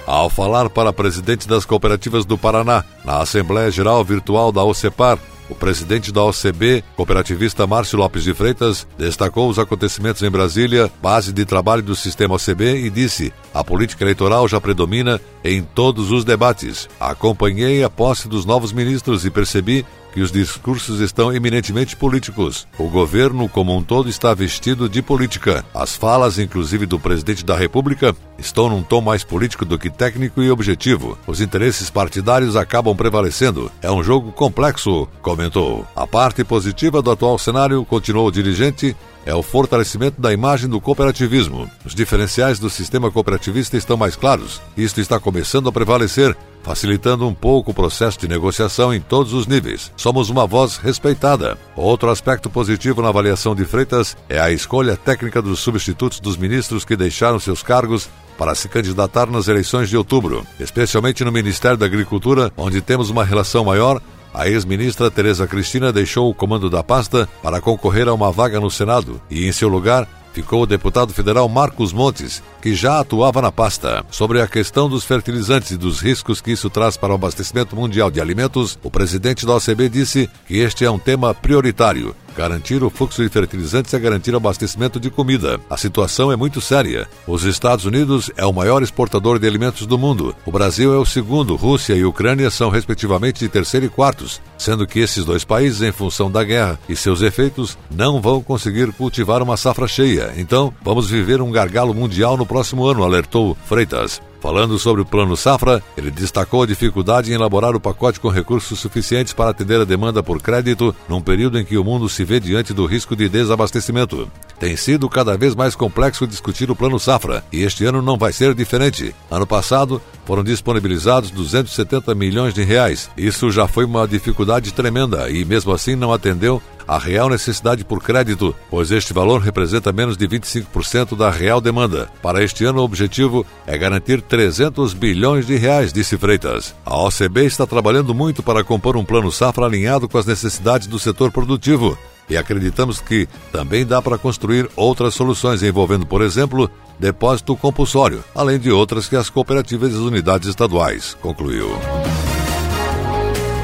Ao 0.07 0.29
falar 0.29 0.69
para 0.69 0.93
presidente 0.93 1.49
das 1.49 1.65
cooperativas 1.65 2.27
do 2.27 2.37
Paraná, 2.37 2.85
na 3.05 3.21
Assembleia 3.21 3.71
Geral 3.71 4.05
Virtual 4.05 4.53
da 4.53 4.63
OCEPAR, 4.63 5.19
o 5.49 5.55
presidente 5.55 6.13
da 6.13 6.23
OCB, 6.25 6.83
cooperativista 6.97 7.67
Márcio 7.67 7.99
Lopes 7.99 8.23
de 8.23 8.35
Freitas, 8.35 8.87
destacou 8.99 9.49
os 9.49 9.59
acontecimentos 9.59 10.23
em 10.23 10.31
Brasília, 10.31 10.91
base 11.03 11.33
de 11.33 11.45
trabalho 11.45 11.83
do 11.83 11.95
sistema 11.95 12.35
OCB, 12.35 12.87
e 12.87 12.91
disse: 12.91 13.33
a 13.53 13.63
política 13.63 14.05
eleitoral 14.05 14.49
já 14.49 14.61
predomina 14.61 15.21
em 15.43 15.63
todos 15.63 16.11
os 16.11 16.25
debates. 16.25 16.89
Acompanhei 16.99 17.83
a 17.83 17.91
posse 17.91 18.29
dos 18.29 18.45
novos 18.45 18.73
ministros 18.73 19.25
e 19.25 19.31
percebi 19.31 19.85
que 20.15 20.21
os 20.21 20.31
discursos 20.31 21.01
estão 21.01 21.35
eminentemente 21.35 21.97
políticos. 21.97 22.69
O 22.79 22.89
governo 22.89 23.49
como 23.49 23.77
um 23.77 23.83
todo 23.83 24.09
está 24.09 24.33
vestido 24.33 24.89
de 24.89 25.03
política. 25.03 25.65
As 25.75 25.97
falas, 25.97 26.39
inclusive 26.39 26.87
do 26.87 27.01
presidente 27.01 27.45
da 27.45 27.57
República, 27.57 28.15
estão 28.39 28.69
num 28.69 28.85
tom 28.85 29.01
mais 29.01 29.25
político 29.25 29.65
do 29.65 29.77
que 29.77 29.91
técnico 29.91 30.41
e 30.41 30.49
objetivo. 30.53 31.19
Os 31.27 31.41
interesses 31.41 31.91
partidários 31.91 32.55
acabam 32.55 32.95
prevalecendo. 32.97 33.73
É 33.83 33.91
um 33.91 34.05
jogo 34.05 34.31
complexo, 34.31 35.09
comentou. 35.21 35.85
A 35.97 36.07
parte 36.07 36.45
positiva 36.45 37.03
do 37.03 37.11
atual 37.11 37.37
cenário, 37.37 37.85
continuou 37.85 38.29
o 38.29 38.33
dirigente, 38.33 38.97
é 39.27 39.35
o 39.35 39.43
fortalecimento 39.43 40.21
da 40.21 40.33
imagem 40.33 40.69
do 40.69 40.81
cooperativismo. 40.81 41.69
Os 41.85 41.93
diferenciais 41.93 42.61
do 42.61 42.71
sistema 42.71 43.11
cooperativista 43.11 43.77
estão 43.77 43.97
mais 43.97 44.15
claros. 44.15 44.63
Isto 44.77 45.01
está 45.01 45.19
começando 45.19 45.69
a 45.69 45.73
prevalecer 45.73 46.37
facilitando 46.65 47.29
um 47.29 47.35
pouco 47.35 47.71
o 47.71 47.75
processo 47.75 48.19
de 48.19 48.27
negociação 48.27 48.93
em 48.93 49.01
todos 49.01 49.35
os 49.35 49.47
níveis. 49.47 49.93
Somos 49.97 50.31
uma 50.31 50.47
voz 50.47 50.79
respeitada. 50.79 51.57
Outro 51.77 52.11
aspecto 52.11 52.49
positivo 52.49 53.03
na 53.03 53.11
avaliação 53.11 53.55
de 53.55 53.65
Freitas 53.65 54.17
é 54.29 54.41
a 54.41 54.51
escolha 54.51 54.97
técnica 54.97 55.41
dos 55.43 55.61
substitutos 55.61 56.19
dos 56.19 56.37
ministros 56.37 56.85
que 56.85 56.97
deixaram 56.97 57.39
seus 57.39 57.63
cargos 57.63 58.09
para 58.39 58.55
se 58.55 58.69
candidatar 58.69 59.27
nas 59.31 59.47
eleições 59.47 59.89
de 59.89 59.97
outubro, 59.97 60.45
especialmente 60.59 61.23
no 61.23 61.31
Ministério 61.31 61.77
da 61.77 61.87
Agricultura, 61.87 62.51
onde 62.57 62.81
temos 62.81 63.11
uma 63.11 63.25
relação 63.25 63.65
maior. 63.65 64.01
A 64.33 64.49
ex-ministra 64.49 65.11
Tereza 65.11 65.47
Cristina 65.47 65.93
deixou 65.93 66.29
o 66.29 66.35
comando 66.35 66.69
da 66.69 66.83
pasta 66.83 67.29
para 67.41 67.61
concorrer 67.61 68.09
a 68.09 68.15
uma 68.15 68.33
vaga 68.33 68.59
no 68.59 68.71
Senado 68.71 69.21
e, 69.31 69.47
em 69.47 69.53
seu 69.53 69.69
lugar, 69.69 70.09
ficou 70.33 70.63
o 70.63 70.67
deputado 70.67 71.13
federal 71.13 71.49
Marcos 71.49 71.93
Montes, 71.93 72.43
que 72.65 72.75
já 72.75 72.99
atuava 72.99 73.43
na 73.43 73.53
pasta. 73.53 74.03
Sobre 74.11 74.41
a 74.41 74.49
questão 74.49 74.89
dos 74.89 75.05
fertilizantes 75.05 75.73
e 75.73 75.77
dos 75.77 76.01
riscos 76.01 76.41
que 76.41 76.51
isso 76.51 76.71
traz 76.71 76.97
para 76.97 77.13
o 77.13 77.15
abastecimento 77.15 77.77
mundial 77.77 78.11
de 78.11 78.23
alimentos, 78.23 78.79
o 78.83 78.91
presidente 78.91 79.45
da 79.45 79.57
OCB 79.57 79.91
disse 79.91 80.31
que 80.47 80.57
este 80.57 80.83
é 80.83 80.91
um 80.91 80.99
tema 80.99 81.35
prioritário 81.35 82.17
Garantir 82.37 82.83
o 82.83 82.91
fluxo 82.91 83.23
de 83.23 83.29
fertilizantes 83.29 83.95
é 83.95 83.99
garantir 83.99 84.35
o 84.35 84.39
abastecimento 84.39 84.99
de 84.99 85.09
comida. 85.09 85.61
A 85.71 85.77
situação 85.77 86.33
é 86.33 86.37
muito 86.37 86.61
séria. 86.61 87.09
Os 87.29 87.45
Estados 87.45 87.85
Unidos 87.85 88.31
é 88.37 88.45
o 88.45 88.53
maior 88.53 88.83
exportador 88.83 89.39
de 89.39 89.47
alimentos 89.47 89.87
do 89.87 89.97
mundo. 89.97 90.35
O 90.45 90.51
Brasil 90.51 90.93
é 90.93 90.99
o 90.99 91.07
segundo. 91.07 91.55
Rússia 91.55 91.95
e 91.95 92.05
Ucrânia 92.05 92.51
são 92.51 92.71
respectivamente 92.71 93.49
terceiro 93.49 93.87
e 93.87 93.89
quartos, 93.89 94.41
sendo 94.59 94.85
que 94.85 94.99
esses 94.99 95.25
dois 95.25 95.45
países, 95.45 95.81
em 95.83 95.93
função 95.93 96.29
da 96.29 96.43
guerra 96.43 96.79
e 96.89 96.97
seus 96.97 97.23
efeitos, 97.23 97.79
não 97.89 98.21
vão 98.21 98.43
conseguir 98.43 98.93
cultivar 98.93 99.41
uma 99.41 99.57
safra 99.57 99.87
cheia. 99.87 100.33
Então, 100.37 100.75
vamos 100.83 101.09
viver 101.09 101.41
um 101.41 101.53
gargalo 101.53 101.95
mundial 101.95 102.37
no 102.37 102.45
próximo 102.55 102.87
ano, 102.87 103.03
alertou 103.03 103.57
Freitas. 103.67 104.23
Falando 104.41 104.79
sobre 104.79 105.03
o 105.03 105.05
Plano 105.05 105.37
Safra, 105.37 105.83
ele 105.97 106.09
destacou 106.09 106.63
a 106.63 106.67
dificuldade 106.67 107.33
em 107.33 107.35
elaborar 107.35 107.75
o 107.75 107.81
pacote 107.81 108.21
com 108.21 108.29
recursos 108.29 108.79
suficientes 108.79 109.33
para 109.33 109.51
atender 109.51 109.81
a 109.81 109.85
demanda 109.85 110.23
por 110.23 110.41
crédito 110.41 110.95
num 111.09 111.21
período 111.21 111.59
em 111.59 111.65
que 111.65 111.77
o 111.77 111.83
mundo 111.83 112.09
se 112.09 112.23
vê 112.23 112.39
diante 112.39 112.73
do 112.73 112.87
risco 112.87 113.17
de 113.17 113.29
desabastecimento. 113.29 114.31
Tem 114.59 114.77
sido 114.77 115.09
cada 115.09 115.37
vez 115.37 115.55
mais 115.55 115.75
complexo 115.75 116.27
discutir 116.27 116.71
o 116.71 116.77
Plano 116.77 116.99
Safra 116.99 117.45
e 117.53 117.63
este 117.63 117.85
ano 117.85 118.01
não 118.01 118.17
vai 118.17 118.33
ser 118.33 118.55
diferente. 118.55 119.15
Ano 119.31 119.47
passado, 119.47 120.01
foram 120.25 120.43
disponibilizados 120.43 121.31
270 121.31 122.15
milhões 122.15 122.55
de 122.55 122.63
reais. 122.63 123.11
Isso 123.17 123.51
já 123.51 123.67
foi 123.67 123.85
uma 123.85 124.07
dificuldade 124.07 124.73
tremenda 124.73 125.31
e, 125.31 125.45
mesmo 125.45 125.73
assim, 125.73 125.95
não 125.95 126.13
atendeu 126.13 126.63
a 126.87 126.99
real 126.99 127.29
necessidade 127.29 127.85
por 127.85 128.03
crédito, 128.03 128.55
pois 128.71 128.91
este 128.91 129.13
valor 129.13 129.41
representa 129.41 129.93
menos 129.93 130.17
de 130.17 130.29
25% 130.29 131.17
da 131.17 131.31
real 131.31 131.61
demanda. 131.61 132.09
Para 132.23 132.43
este 132.43 132.65
ano, 132.65 132.81
o 132.81 132.85
objetivo 132.85 133.45
é 133.67 133.77
garantir 133.77 134.21
300 134.21 134.93
bilhões 134.93 135.47
de 135.47 135.57
reais, 135.57 135.93
disse 135.93 136.17
Freitas. 136.17 136.75
A 136.85 136.97
OCB 136.99 137.45
está 137.45 137.67
trabalhando 137.67 138.15
muito 138.15 138.43
para 138.43 138.65
compor 138.65 138.97
um 138.97 139.05
plano 139.05 139.33
safra 139.33 139.67
alinhado 139.67 140.09
com 140.09 140.19
as 140.19 140.27
necessidades 140.27 140.87
do 140.87 140.99
setor 140.99 141.31
produtivo. 141.31 141.97
E 142.29 142.37
acreditamos 142.37 143.01
que 143.01 143.29
também 143.53 143.85
dá 143.85 144.01
para 144.01 144.19
construir 144.19 144.69
outras 144.77 145.15
soluções 145.15 145.63
envolvendo, 145.63 146.07
por 146.07 146.23
exemplo, 146.23 146.71
depósito 146.99 147.57
compulsório, 147.57 148.25
além 148.35 148.59
de 148.59 148.71
outras 148.71 149.09
que 149.09 149.17
as 149.17 149.29
cooperativas 149.29 149.93
e 149.93 149.97
as 149.97 150.01
unidades 150.01 150.49
estaduais, 150.49 151.17
concluiu. 151.21 151.71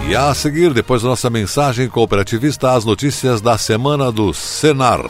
E 0.08 0.16
a 0.16 0.34
seguir, 0.34 0.74
depois 0.74 1.02
da 1.02 1.08
nossa 1.08 1.30
mensagem 1.30 1.88
cooperativista, 1.88 2.72
as 2.72 2.84
notícias 2.84 3.40
da 3.40 3.56
semana 3.56 4.10
do 4.10 4.34
Senar. 4.34 5.04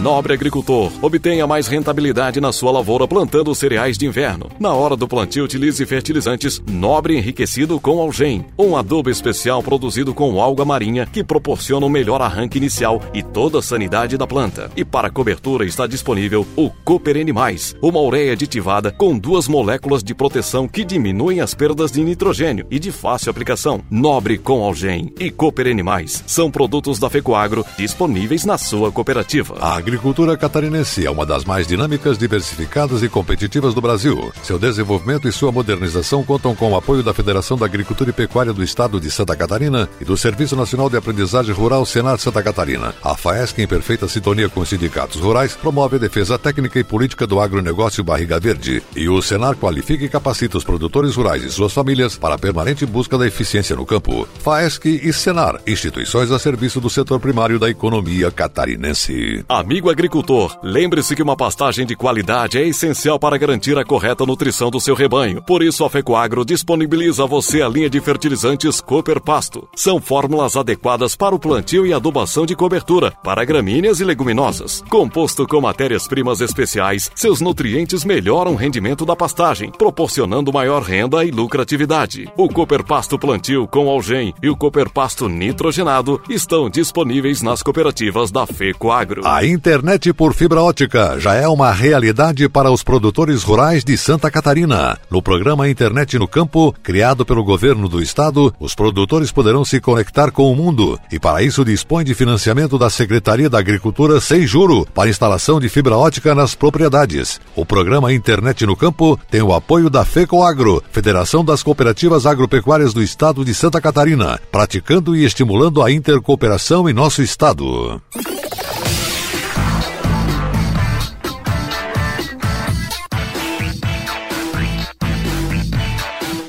Nobre 0.00 0.32
agricultor, 0.32 0.90
obtenha 1.02 1.46
mais 1.46 1.66
rentabilidade 1.66 2.40
na 2.40 2.52
sua 2.52 2.72
lavoura 2.72 3.06
plantando 3.06 3.54
cereais 3.54 3.98
de 3.98 4.06
inverno. 4.06 4.48
Na 4.58 4.72
hora 4.72 4.96
do 4.96 5.06
plantio, 5.06 5.44
utilize 5.44 5.84
fertilizantes 5.84 6.58
Nobre 6.66 7.18
enriquecido 7.18 7.78
com 7.78 8.00
algem, 8.00 8.46
um 8.58 8.78
adubo 8.78 9.10
especial 9.10 9.62
produzido 9.62 10.14
com 10.14 10.40
alga 10.40 10.64
marinha 10.64 11.04
que 11.04 11.22
proporciona 11.22 11.84
um 11.84 11.90
melhor 11.90 12.22
arranque 12.22 12.56
inicial 12.56 13.02
e 13.12 13.22
toda 13.22 13.58
a 13.58 13.62
sanidade 13.62 14.16
da 14.16 14.26
planta. 14.26 14.70
E 14.74 14.86
para 14.86 15.10
cobertura 15.10 15.66
está 15.66 15.86
disponível 15.86 16.46
o 16.56 16.70
Cooper 16.70 17.18
N+, 17.18 17.34
uma 17.82 18.00
ureia 18.00 18.32
aditivada 18.32 18.90
com 18.90 19.18
duas 19.18 19.48
moléculas 19.48 20.02
de 20.02 20.14
proteção 20.14 20.66
que 20.66 20.82
diminuem 20.82 21.42
as 21.42 21.52
perdas 21.52 21.92
de 21.92 22.02
nitrogênio 22.02 22.66
e 22.70 22.78
de 22.78 22.90
fácil 22.90 23.30
aplicação. 23.30 23.82
Nobre 23.90 24.38
com 24.38 24.64
algem 24.64 25.12
e 25.20 25.30
Cooper 25.30 25.66
N+, 25.66 25.82
são 26.26 26.50
produtos 26.50 26.98
da 26.98 27.10
Fecoagro 27.10 27.66
disponíveis 27.76 28.46
na 28.46 28.56
sua 28.56 28.90
cooperativa. 28.90 29.58
A 29.60 29.89
agricultura 29.90 30.36
catarinense 30.36 31.04
é 31.04 31.10
uma 31.10 31.26
das 31.26 31.44
mais 31.44 31.66
dinâmicas, 31.66 32.16
diversificadas 32.16 33.02
e 33.02 33.08
competitivas 33.08 33.74
do 33.74 33.80
Brasil. 33.80 34.32
Seu 34.40 34.56
desenvolvimento 34.56 35.26
e 35.26 35.32
sua 35.32 35.50
modernização 35.50 36.22
contam 36.22 36.54
com 36.54 36.70
o 36.70 36.76
apoio 36.76 37.02
da 37.02 37.12
Federação 37.12 37.58
da 37.58 37.66
Agricultura 37.66 38.10
e 38.10 38.12
Pecuária 38.12 38.52
do 38.52 38.62
Estado 38.62 39.00
de 39.00 39.10
Santa 39.10 39.34
Catarina 39.34 39.88
e 40.00 40.04
do 40.04 40.16
Serviço 40.16 40.54
Nacional 40.54 40.88
de 40.88 40.96
Aprendizagem 40.96 41.52
Rural 41.52 41.84
Senar 41.84 42.20
Santa 42.20 42.40
Catarina. 42.40 42.94
A 43.02 43.16
FAESC, 43.16 43.58
em 43.58 43.66
perfeita 43.66 44.06
sintonia 44.06 44.48
com 44.48 44.60
os 44.60 44.68
sindicatos 44.68 45.20
rurais, 45.20 45.56
promove 45.56 45.96
a 45.96 45.98
defesa 45.98 46.38
técnica 46.38 46.78
e 46.78 46.84
política 46.84 47.26
do 47.26 47.40
agronegócio 47.40 48.04
Barriga 48.04 48.38
Verde. 48.38 48.80
E 48.94 49.08
o 49.08 49.20
Senar 49.20 49.56
qualifica 49.56 50.04
e 50.04 50.08
capacita 50.08 50.56
os 50.56 50.62
produtores 50.62 51.16
rurais 51.16 51.42
e 51.42 51.50
suas 51.50 51.72
famílias 51.72 52.16
para 52.16 52.36
a 52.36 52.38
permanente 52.38 52.86
busca 52.86 53.18
da 53.18 53.26
eficiência 53.26 53.74
no 53.74 53.84
campo. 53.84 54.28
FAESC 54.38 54.86
e 54.86 55.12
Senar, 55.12 55.60
instituições 55.66 56.30
a 56.30 56.38
serviço 56.38 56.80
do 56.80 56.88
setor 56.88 57.18
primário 57.18 57.58
da 57.58 57.68
economia 57.68 58.30
catarinense. 58.30 59.44
Amigo 59.48 59.79
Amigo 59.80 59.92
agricultor, 59.92 60.58
lembre-se 60.62 61.16
que 61.16 61.22
uma 61.22 61.34
pastagem 61.34 61.86
de 61.86 61.96
qualidade 61.96 62.58
é 62.58 62.68
essencial 62.68 63.18
para 63.18 63.38
garantir 63.38 63.78
a 63.78 63.84
correta 63.84 64.26
nutrição 64.26 64.70
do 64.70 64.78
seu 64.78 64.94
rebanho. 64.94 65.40
Por 65.40 65.62
isso, 65.62 65.82
a 65.86 65.88
Fecoagro 65.88 66.44
disponibiliza 66.44 67.24
a 67.24 67.26
você 67.26 67.62
a 67.62 67.68
linha 67.68 67.88
de 67.88 67.98
fertilizantes 67.98 68.78
Cooper 68.78 69.22
Pasto. 69.22 69.66
São 69.74 69.98
fórmulas 69.98 70.54
adequadas 70.54 71.16
para 71.16 71.34
o 71.34 71.38
plantio 71.38 71.86
e 71.86 71.94
adubação 71.94 72.44
de 72.44 72.54
cobertura, 72.54 73.10
para 73.24 73.42
gramíneas 73.42 74.00
e 74.00 74.04
leguminosas. 74.04 74.84
Composto 74.90 75.46
com 75.46 75.62
matérias-primas 75.62 76.42
especiais, 76.42 77.10
seus 77.14 77.40
nutrientes 77.40 78.04
melhoram 78.04 78.52
o 78.52 78.56
rendimento 78.56 79.06
da 79.06 79.16
pastagem, 79.16 79.70
proporcionando 79.70 80.52
maior 80.52 80.82
renda 80.82 81.24
e 81.24 81.30
lucratividade. 81.30 82.30
O 82.36 82.50
Cooper 82.50 82.84
Pasto 82.84 83.18
Plantio 83.18 83.66
com 83.66 83.88
algem 83.88 84.34
e 84.42 84.50
o 84.50 84.56
Cooper 84.56 84.90
Pasto 84.90 85.26
Nitrogenado 85.26 86.20
estão 86.28 86.68
disponíveis 86.68 87.40
nas 87.40 87.62
cooperativas 87.62 88.30
da 88.30 88.46
Fecoagro. 88.46 89.26
A 89.26 89.42
internet 89.70 90.12
por 90.12 90.34
fibra 90.34 90.60
ótica 90.60 91.16
já 91.20 91.34
é 91.36 91.46
uma 91.46 91.70
realidade 91.70 92.48
para 92.48 92.72
os 92.72 92.82
produtores 92.82 93.44
rurais 93.44 93.84
de 93.84 93.96
Santa 93.96 94.28
Catarina. 94.28 94.98
No 95.08 95.22
programa 95.22 95.68
Internet 95.68 96.18
no 96.18 96.26
Campo, 96.26 96.74
criado 96.82 97.24
pelo 97.24 97.44
governo 97.44 97.88
do 97.88 98.02
estado, 98.02 98.52
os 98.58 98.74
produtores 98.74 99.30
poderão 99.30 99.64
se 99.64 99.80
conectar 99.80 100.32
com 100.32 100.50
o 100.50 100.56
mundo 100.56 100.98
e 101.12 101.20
para 101.20 101.44
isso 101.44 101.64
dispõe 101.64 102.04
de 102.04 102.14
financiamento 102.14 102.76
da 102.76 102.90
Secretaria 102.90 103.48
da 103.48 103.60
Agricultura 103.60 104.20
sem 104.20 104.44
juro 104.44 104.84
para 104.92 105.08
instalação 105.08 105.60
de 105.60 105.68
fibra 105.68 105.96
ótica 105.96 106.34
nas 106.34 106.56
propriedades. 106.56 107.40
O 107.54 107.64
programa 107.64 108.12
Internet 108.12 108.66
no 108.66 108.74
Campo 108.74 109.16
tem 109.30 109.40
o 109.40 109.54
apoio 109.54 109.88
da 109.88 110.04
FECOAGRO, 110.04 110.82
Federação 110.90 111.44
das 111.44 111.62
Cooperativas 111.62 112.26
Agropecuárias 112.26 112.92
do 112.92 113.00
Estado 113.00 113.44
de 113.44 113.54
Santa 113.54 113.80
Catarina, 113.80 114.40
praticando 114.50 115.14
e 115.14 115.24
estimulando 115.24 115.80
a 115.80 115.92
intercooperação 115.92 116.88
em 116.88 116.92
nosso 116.92 117.22
estado. 117.22 118.02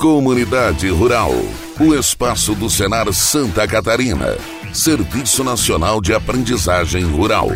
Comunidade 0.01 0.89
Rural. 0.89 1.31
O 1.79 1.93
espaço 1.93 2.55
do 2.55 2.67
Senar 2.71 3.13
Santa 3.13 3.67
Catarina. 3.67 4.35
Serviço 4.73 5.43
Nacional 5.43 6.01
de 6.01 6.11
Aprendizagem 6.11 7.03
Rural. 7.03 7.49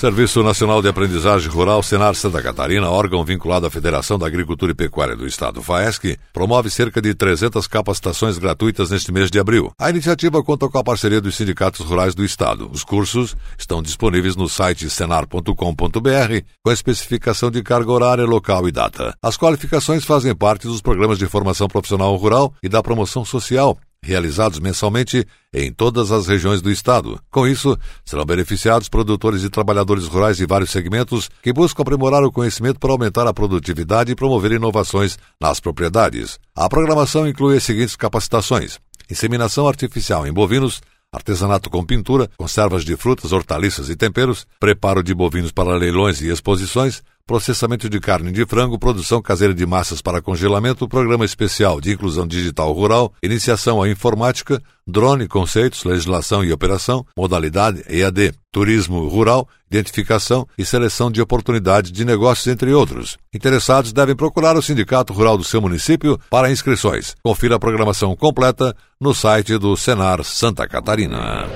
Serviço 0.00 0.42
Nacional 0.42 0.80
de 0.80 0.88
Aprendizagem 0.88 1.50
Rural 1.50 1.82
Senar 1.82 2.14
Santa 2.14 2.40
Catarina, 2.40 2.88
órgão 2.88 3.22
vinculado 3.22 3.66
à 3.66 3.70
Federação 3.70 4.18
da 4.18 4.26
Agricultura 4.26 4.72
e 4.72 4.74
Pecuária 4.74 5.14
do 5.14 5.26
Estado, 5.26 5.62
FAESC, 5.62 6.16
promove 6.32 6.70
cerca 6.70 7.02
de 7.02 7.12
300 7.12 7.66
capacitações 7.66 8.38
gratuitas 8.38 8.90
neste 8.90 9.12
mês 9.12 9.30
de 9.30 9.38
abril. 9.38 9.70
A 9.78 9.90
iniciativa 9.90 10.42
conta 10.42 10.70
com 10.70 10.78
a 10.78 10.82
parceria 10.82 11.20
dos 11.20 11.36
sindicatos 11.36 11.84
rurais 11.84 12.14
do 12.14 12.24
Estado. 12.24 12.70
Os 12.72 12.82
cursos 12.82 13.36
estão 13.58 13.82
disponíveis 13.82 14.36
no 14.36 14.48
site 14.48 14.88
senar.com.br 14.88 15.52
com 15.54 16.70
a 16.70 16.72
especificação 16.72 17.50
de 17.50 17.62
carga 17.62 17.92
horária, 17.92 18.24
local 18.24 18.66
e 18.66 18.72
data. 18.72 19.12
As 19.22 19.36
qualificações 19.36 20.02
fazem 20.02 20.34
parte 20.34 20.66
dos 20.66 20.80
programas 20.80 21.18
de 21.18 21.26
formação 21.26 21.68
profissional 21.68 22.16
rural 22.16 22.54
e 22.62 22.70
da 22.70 22.82
promoção 22.82 23.22
social 23.22 23.76
realizados 24.02 24.58
mensalmente 24.58 25.26
em 25.52 25.72
todas 25.72 26.10
as 26.12 26.26
regiões 26.26 26.62
do 26.62 26.70
estado. 26.70 27.20
Com 27.30 27.46
isso, 27.46 27.78
serão 28.04 28.24
beneficiados 28.24 28.88
produtores 28.88 29.42
e 29.42 29.50
trabalhadores 29.50 30.06
rurais 30.06 30.36
de 30.36 30.46
vários 30.46 30.70
segmentos 30.70 31.28
que 31.42 31.52
buscam 31.52 31.82
aprimorar 31.82 32.22
o 32.24 32.32
conhecimento 32.32 32.78
para 32.78 32.92
aumentar 32.92 33.26
a 33.26 33.34
produtividade 33.34 34.12
e 34.12 34.16
promover 34.16 34.52
inovações 34.52 35.18
nas 35.40 35.60
propriedades. 35.60 36.38
A 36.54 36.68
programação 36.68 37.28
inclui 37.28 37.56
as 37.56 37.62
seguintes 37.62 37.96
capacitações: 37.96 38.78
inseminação 39.10 39.68
artificial 39.68 40.26
em 40.26 40.32
bovinos, 40.32 40.80
artesanato 41.12 41.68
com 41.68 41.84
pintura, 41.84 42.30
conservas 42.36 42.84
de 42.84 42.96
frutas, 42.96 43.32
hortaliças 43.32 43.90
e 43.90 43.96
temperos, 43.96 44.46
preparo 44.58 45.02
de 45.02 45.12
bovinos 45.12 45.50
para 45.50 45.76
leilões 45.76 46.20
e 46.20 46.28
exposições, 46.28 47.02
processamento 47.30 47.88
de 47.88 48.00
carne 48.00 48.32
de 48.32 48.44
frango, 48.44 48.76
produção 48.76 49.22
caseira 49.22 49.54
de 49.54 49.64
massas 49.64 50.02
para 50.02 50.20
congelamento, 50.20 50.88
programa 50.88 51.24
especial 51.24 51.80
de 51.80 51.92
inclusão 51.92 52.26
digital 52.26 52.72
rural, 52.72 53.12
iniciação 53.22 53.80
à 53.80 53.88
informática, 53.88 54.60
drone, 54.84 55.28
conceitos, 55.28 55.84
legislação 55.84 56.42
e 56.42 56.52
operação, 56.52 57.06
modalidade 57.16 57.84
EAD, 57.88 58.32
turismo 58.50 59.06
rural, 59.06 59.48
identificação 59.70 60.44
e 60.58 60.64
seleção 60.64 61.08
de 61.08 61.22
oportunidades 61.22 61.92
de 61.92 62.04
negócios, 62.04 62.48
entre 62.48 62.72
outros. 62.72 63.16
Interessados 63.32 63.92
devem 63.92 64.16
procurar 64.16 64.56
o 64.56 64.62
Sindicato 64.62 65.12
Rural 65.12 65.38
do 65.38 65.44
seu 65.44 65.60
município 65.60 66.18
para 66.28 66.50
inscrições. 66.50 67.14
Confira 67.22 67.54
a 67.54 67.60
programação 67.60 68.16
completa 68.16 68.74
no 69.00 69.14
site 69.14 69.56
do 69.56 69.76
Senar 69.76 70.24
Santa 70.24 70.66
Catarina. 70.66 71.46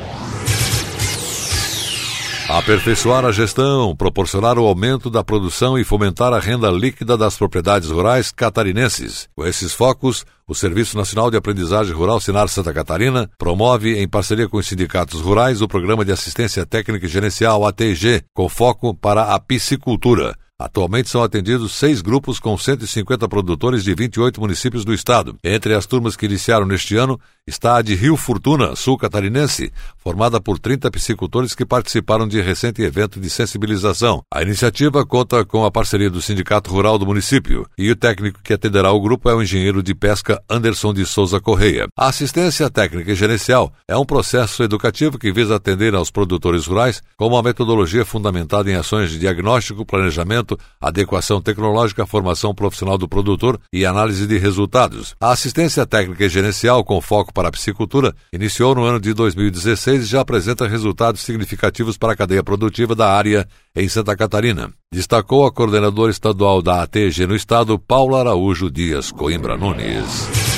Aperfeiçoar 2.48 3.24
a 3.24 3.32
gestão, 3.32 3.96
proporcionar 3.96 4.58
o 4.58 4.66
aumento 4.66 5.08
da 5.08 5.24
produção 5.24 5.78
e 5.78 5.84
fomentar 5.84 6.30
a 6.34 6.38
renda 6.38 6.70
líquida 6.70 7.16
das 7.16 7.38
propriedades 7.38 7.88
rurais 7.88 8.30
catarinenses. 8.30 9.28
Com 9.34 9.46
esses 9.46 9.72
focos, 9.72 10.26
o 10.46 10.54
Serviço 10.54 10.94
Nacional 10.94 11.30
de 11.30 11.38
Aprendizagem 11.38 11.94
Rural 11.94 12.20
Sinar 12.20 12.48
Santa 12.48 12.72
Catarina 12.72 13.30
promove, 13.38 13.98
em 13.98 14.06
parceria 14.06 14.46
com 14.46 14.58
os 14.58 14.66
sindicatos 14.66 15.22
rurais, 15.22 15.62
o 15.62 15.68
Programa 15.68 16.04
de 16.04 16.12
Assistência 16.12 16.66
Técnica 16.66 17.06
e 17.06 17.08
Gerencial 17.08 17.66
ATG, 17.66 18.22
com 18.34 18.46
foco 18.46 18.94
para 18.94 19.34
a 19.34 19.40
piscicultura. 19.40 20.36
Atualmente 20.56 21.10
são 21.10 21.20
atendidos 21.20 21.72
seis 21.72 22.00
grupos 22.00 22.38
com 22.38 22.56
150 22.56 23.28
produtores 23.28 23.82
de 23.82 23.92
28 23.92 24.40
municípios 24.40 24.84
do 24.84 24.94
estado. 24.94 25.36
Entre 25.42 25.74
as 25.74 25.84
turmas 25.84 26.14
que 26.14 26.26
iniciaram 26.26 26.64
neste 26.64 26.96
ano 26.96 27.18
está 27.44 27.76
a 27.76 27.82
de 27.82 27.94
Rio 27.96 28.16
Fortuna, 28.16 28.76
sul 28.76 28.96
catarinense, 28.96 29.72
formada 29.98 30.40
por 30.40 30.58
30 30.60 30.90
piscicultores 30.92 31.56
que 31.56 31.66
participaram 31.66 32.26
de 32.26 32.40
recente 32.40 32.80
evento 32.82 33.20
de 33.20 33.28
sensibilização. 33.28 34.22
A 34.32 34.42
iniciativa 34.42 35.04
conta 35.04 35.44
com 35.44 35.64
a 35.64 35.72
parceria 35.72 36.08
do 36.08 36.22
Sindicato 36.22 36.70
Rural 36.70 36.98
do 36.98 37.04
município 37.04 37.66
e 37.76 37.90
o 37.90 37.96
técnico 37.96 38.40
que 38.42 38.52
atenderá 38.52 38.92
o 38.92 39.00
grupo 39.00 39.28
é 39.28 39.34
o 39.34 39.42
engenheiro 39.42 39.82
de 39.82 39.92
pesca 39.92 40.40
Anderson 40.48 40.94
de 40.94 41.04
Souza 41.04 41.40
Correia. 41.40 41.88
A 41.98 42.08
assistência 42.08 42.70
técnica 42.70 43.10
e 43.10 43.16
gerencial 43.16 43.72
é 43.88 43.96
um 43.96 44.06
processo 44.06 44.62
educativo 44.62 45.18
que 45.18 45.32
visa 45.32 45.56
atender 45.56 45.96
aos 45.96 46.12
produtores 46.12 46.66
rurais 46.66 47.02
com 47.16 47.26
uma 47.26 47.42
metodologia 47.42 48.04
fundamentada 48.04 48.70
em 48.70 48.74
ações 48.74 49.10
de 49.10 49.18
diagnóstico, 49.18 49.84
planejamento, 49.84 50.43
adequação 50.80 51.40
tecnológica, 51.40 52.06
formação 52.06 52.54
profissional 52.54 52.98
do 52.98 53.08
produtor 53.08 53.58
e 53.72 53.86
análise 53.86 54.26
de 54.26 54.38
resultados. 54.38 55.14
A 55.20 55.30
assistência 55.30 55.86
técnica 55.86 56.24
e 56.24 56.28
gerencial 56.28 56.84
com 56.84 57.00
foco 57.00 57.32
para 57.32 57.48
a 57.48 57.52
piscicultura 57.52 58.14
iniciou 58.32 58.74
no 58.74 58.84
ano 58.84 59.00
de 59.00 59.14
2016 59.14 60.02
e 60.02 60.06
já 60.06 60.20
apresenta 60.20 60.68
resultados 60.68 61.22
significativos 61.22 61.96
para 61.96 62.12
a 62.12 62.16
cadeia 62.16 62.42
produtiva 62.42 62.94
da 62.94 63.10
área 63.10 63.48
em 63.74 63.88
Santa 63.88 64.16
Catarina. 64.16 64.72
Destacou 64.92 65.46
a 65.46 65.52
coordenadora 65.52 66.10
estadual 66.10 66.62
da 66.62 66.82
ATG 66.82 67.26
no 67.26 67.34
estado, 67.34 67.78
Paula 67.78 68.20
Araújo 68.20 68.70
Dias 68.70 69.10
Coimbra 69.10 69.56
Nunes. 69.56 70.53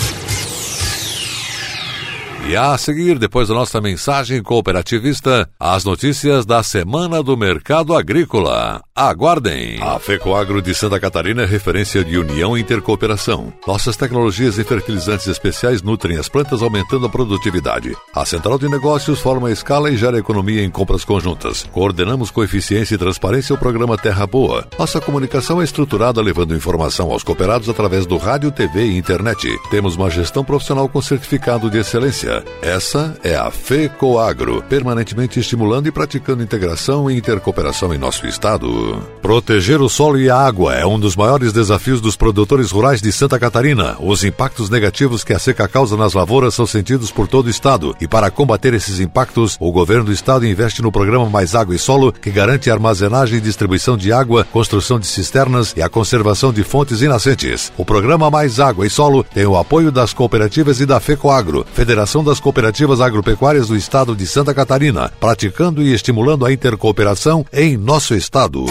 E 2.49 2.57
a 2.57 2.79
seguir, 2.79 3.19
depois 3.19 3.49
da 3.49 3.55
nossa 3.55 3.81
mensagem 3.81 4.41
cooperativista, 4.41 5.50
as 5.59 5.85
notícias 5.85 6.47
da 6.47 6.62
Semana 6.62 7.21
do 7.21 7.37
Mercado 7.37 7.93
Agrícola. 7.93 8.81
Aguardem! 8.95 9.79
A 9.83 9.99
FECOAGRO 9.99 10.62
de 10.62 10.73
Santa 10.73 11.00
Catarina 11.00 11.43
é 11.43 11.45
referência 11.45 12.05
de 12.05 12.17
união 12.17 12.57
e 12.57 12.61
intercooperação. 12.61 13.53
Nossas 13.67 13.97
tecnologias 13.97 14.59
e 14.59 14.65
fertilizantes 14.65 15.26
especiais 15.26 15.83
nutrem 15.83 16.19
as 16.19 16.29
plantas, 16.29 16.62
aumentando 16.62 17.07
a 17.07 17.09
produtividade. 17.09 17.97
A 18.15 18.25
Central 18.25 18.61
de 18.61 18.69
Negócios 18.69 19.19
forma 19.19 19.49
a 19.49 19.53
escala 19.53 19.91
e 19.91 19.97
gera 19.97 20.17
economia 20.17 20.62
em 20.62 20.71
compras 20.71 21.05
conjuntas. 21.05 21.67
Coordenamos 21.73 22.31
com 22.31 22.45
eficiência 22.45 22.95
e 22.95 22.99
transparência 22.99 23.57
o 23.57 23.59
programa 23.59 23.99
Terra 23.99 24.25
Boa. 24.25 24.69
Nossa 24.79 25.00
comunicação 25.00 25.61
é 25.61 25.65
estruturada 25.65 26.23
levando 26.23 26.55
informação 26.55 27.11
aos 27.11 27.25
cooperados 27.25 27.69
através 27.69 28.07
do 28.07 28.17
rádio, 28.17 28.53
TV 28.53 28.87
e 28.87 28.97
internet. 28.97 29.49
Temos 29.69 29.97
uma 29.97 30.09
gestão 30.09 30.45
profissional 30.45 30.88
com 30.88 31.03
certificado 31.03 31.69
de 31.69 31.79
excelência. 31.79 32.36
Essa 32.62 33.16
é 33.23 33.35
a 33.35 33.50
FECOAGRO, 33.50 34.62
permanentemente 34.69 35.40
estimulando 35.40 35.87
e 35.87 35.93
praticando 35.93 36.43
integração 36.43 37.11
e 37.11 37.16
intercooperação 37.16 37.95
em 37.95 37.99
nosso 37.99 38.26
estado. 38.26 39.02
Proteger 39.23 39.81
o 39.81 39.88
solo 39.88 40.19
e 40.19 40.31
a 40.31 40.37
água 40.37 40.75
é 40.75 40.87
um 40.87 40.99
dos 40.99 41.16
maiores 41.16 41.52
desafios 41.52 42.00
dos 42.00 42.16
produtores 42.16 42.71
rurais 42.71 43.00
de 43.02 43.11
Santa 43.12 43.38
Catarina. 43.38 43.97
Os 44.00 44.25
impactos 44.25 44.71
negativos 44.71 45.25
que 45.25 45.33
a 45.33 45.38
seca 45.38 45.69
causa 45.69 45.97
nas 45.97 46.14
lavouras 46.14 46.55
são 46.55 46.66
sentidos 46.66 47.11
por 47.11 47.28
todo 47.28 47.47
o 47.47 47.50
estado 47.50 47.97
e 48.00 48.07
para 48.07 48.31
combater 48.31 48.75
esses 48.75 49.00
impactos, 49.00 49.57
o 49.61 49.73
governo 49.73 50.05
do 50.05 50.12
estado 50.12 50.47
investe 50.47 50.83
no 50.83 50.93
programa 50.93 51.28
Mais 51.28 51.55
Água 51.55 51.75
e 51.75 51.78
Solo, 51.78 52.12
que 52.12 52.31
garante 52.31 52.71
a 52.71 52.75
armazenagem 52.75 53.38
e 53.38 53.40
distribuição 53.40 53.97
de 53.97 54.12
água, 54.12 54.47
construção 54.52 54.99
de 54.99 55.07
cisternas 55.07 55.75
e 55.76 55.83
a 55.83 55.88
conservação 55.88 56.52
de 56.52 56.62
fontes 56.62 57.02
e 57.02 57.09
nascentes. 57.09 57.73
O 57.76 57.85
programa 57.85 58.31
Mais 58.31 58.61
Água 58.61 58.87
e 58.87 58.90
Solo 58.90 59.25
tem 59.25 59.47
o 59.47 59.57
apoio 59.57 59.90
das 59.90 60.12
cooperativas 60.12 60.81
e 60.81 60.87
da 60.87 61.00
FECOAGRO, 61.00 61.66
Federação 61.73 62.23
das 62.26 62.40
cooperativas 62.40 63.00
agropecuárias 63.00 63.68
do 63.68 63.76
estado 63.76 64.14
de 64.14 64.26
Santa 64.26 64.52
Catarina, 64.52 65.11
praticando 65.18 65.83
e 65.83 65.95
estimulando 65.95 66.45
a 66.45 66.52
intercooperação 66.52 67.47
em 67.52 67.76
nosso 67.76 68.14
estado. 68.14 68.66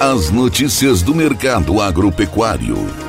As 0.00 0.30
notícias 0.30 1.02
do 1.02 1.14
mercado 1.14 1.82
agropecuário. 1.82 3.07